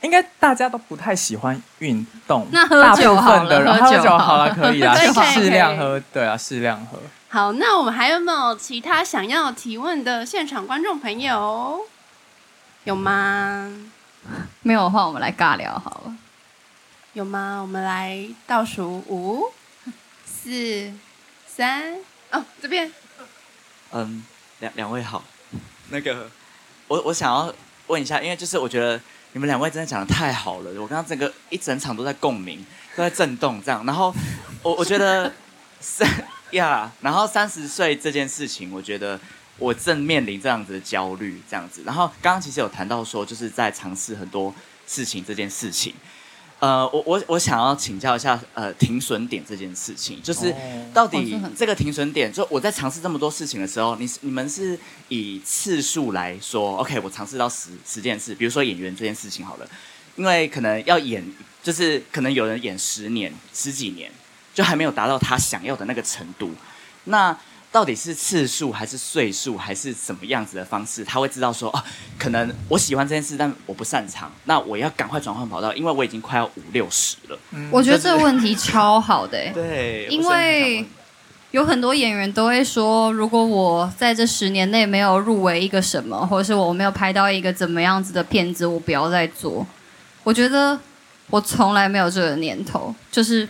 [0.00, 4.96] 应该大家都不太喜欢运动， 那喝酒好了，喝酒好了，可以啦，
[5.34, 6.98] 适量喝，对啊，适量喝。
[7.28, 11.80] 好，那我们还有没有其他想要提问的现场观众朋友？
[12.84, 13.70] 有吗？
[14.62, 16.16] 没有的话，我们来尬聊好了。
[17.12, 17.60] 有吗？
[17.60, 19.50] 我们来倒数五、
[20.24, 20.92] 四、
[21.46, 21.98] 三。
[22.30, 22.92] 哦，这边。
[23.92, 24.24] 嗯，
[24.60, 25.24] 两两位好。
[25.88, 26.30] 那个，
[26.86, 27.52] 我我想要
[27.88, 29.00] 问一下，因为就是我觉得
[29.32, 32.64] 你们两位真的讲的太好了，我刚刚整个一整场都在共鸣，
[32.94, 33.84] 都在震动这样。
[33.84, 34.14] 然后
[34.62, 35.32] 我我觉得
[35.80, 36.08] 三
[36.52, 39.18] 呀，然后三十岁这件事情，我觉得。
[39.60, 41.82] 我正面临这样子的焦虑，这样子。
[41.84, 44.52] 然后刚刚其实有谈到说，就是在尝试很多
[44.88, 45.94] 事情这件事情。
[46.58, 50.54] 呃，我我我想要请教一下，呃，停损点这件事情，就是
[50.92, 59.66] 到底这个停损点，就我在尝试这么多事情的时候，你你们是以次数来说，OK，我尝试到十十件事，比如说演员这件事情好了，
[60.16, 61.24] 因为可能要演，
[61.62, 64.10] 就是可能有人演十年、十几年，
[64.52, 66.54] 就还没有达到他想要的那个程度，
[67.04, 67.38] 那。
[67.72, 71.82] 到底是次数还是岁数还是什么样子的方式，他会知道说哦，
[72.18, 77.38] 可能我喜欢这件事，但我不擅长，那我要赶快转换跑道，因为我已经快要五六十了。
[77.52, 80.84] 嗯，我觉得这个问题超好的，欸， 对，因为
[81.52, 89.64] 有很多演员都会说，如果我在这十年内没有入围一个什么，或者是我没有拍到一个怎么样子的片子，我不要再做。
[90.24, 90.76] 我觉得
[91.28, 93.48] 我从来没有这个念头，就是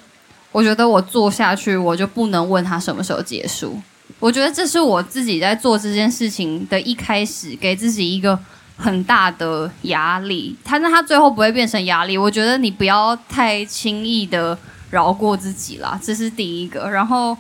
[0.53, 3.81] 我觉得我做下去，我就不能问他什么时候结束。
[4.19, 8.39] 我觉得这是我自己在做这件事情的一开始，给自己一个
[8.77, 10.57] 很大的压力。
[10.65, 12.19] 但是它最后不会变成压力。
[12.19, 14.59] 我觉得你不要太轻易的
[14.91, 16.91] 饶过自己啦，这是第一个。
[16.91, 17.37] 然后，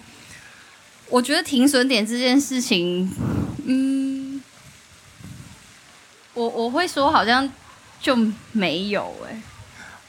[1.08, 3.10] 我觉得停损点这件事情，
[3.64, 4.40] 嗯，
[6.34, 7.50] 我我会说好像
[8.00, 8.16] 就
[8.52, 9.42] 没有哎、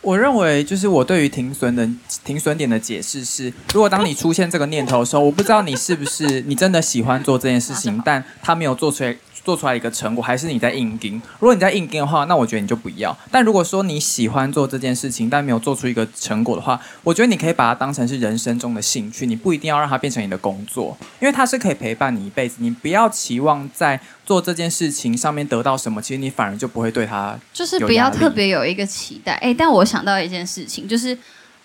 [0.02, 1.88] 我认为，就是我对于停损的
[2.26, 9.16] 停损点的解释是：如果当你出现这个念头的时候，我不知道你是不是你真的喜欢做这件事情，但他没有做出来。
[9.44, 11.22] 做出来一个成果，还是你在硬盯？
[11.40, 13.16] 如果你在硬盯的话，那我觉得你就不要。
[13.32, 22.58] 但如果说你喜欢做这件事情，但没有做出一个成果的话，我觉得你可以把它当成是人生中的兴趣，你不一定要让它变成你的工作，因为它是可以陪伴你一辈子。
[22.60, 29.34] 你不要期望在做这件事情上面得到什么，其实你反而就不会对它就是不要特别有一个期待。
[29.34, 31.18] 哎，但我想到一件事情，就是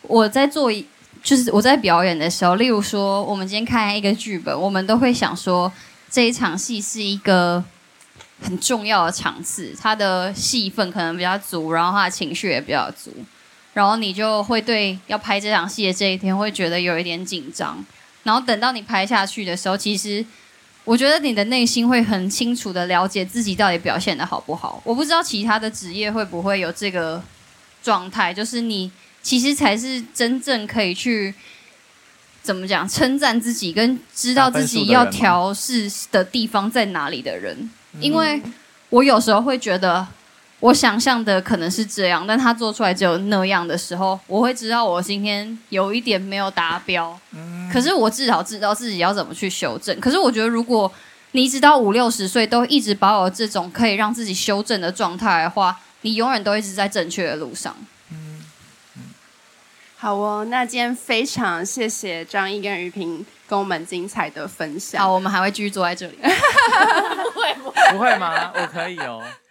[0.03, 0.87] 我在做一，
[1.23, 5.71] 就是我在表演的时候，例如说，我们今天看一个剧本，我们都会想说。
[6.17, 7.63] 这一场戏是一个
[8.41, 13.13] 很重要的场次，他的戏份可能比较足，然后他的情绪也比较足，
[13.75, 17.85] 然后你就会对要拍这场戏的这一天会觉得有一点紧张，
[18.23, 20.25] 然后等到你拍下去的时候，其实
[20.85, 24.81] 我觉得你的内心会很清楚的了解自己到底表现得好不好。
[24.85, 27.23] 我不知道其他的职业会不会有这个
[27.83, 28.91] 状态，就是你
[29.23, 31.35] 其实才是真正可以去。
[32.47, 32.89] 怎么讲？
[32.89, 37.69] 称赞自己跟知道自己要调试的地方在哪里的人，
[37.99, 38.41] 因为
[38.91, 40.07] 我有时候会觉得，
[40.61, 47.19] 我想象的可能是这样，但他做出来只有那样的时候，我会知道我今天有一点没有达标。
[47.73, 49.99] 可是我至少知道自己要怎么去修正。
[49.99, 50.91] 可是我觉得，如果
[51.33, 57.75] 你一直到五六十岁都一直保有这种可以让自己修正的状态的话，你永远都一直在正确的路上。
[59.99, 65.03] 好哦，那今天非常谢谢张毅跟于平跟我们精彩的分享。
[65.03, 66.19] 好，我们还会继续坐在这里。
[66.23, 67.73] 不会吗？
[67.93, 68.53] 不会吗？
[68.55, 69.23] 我可以哦。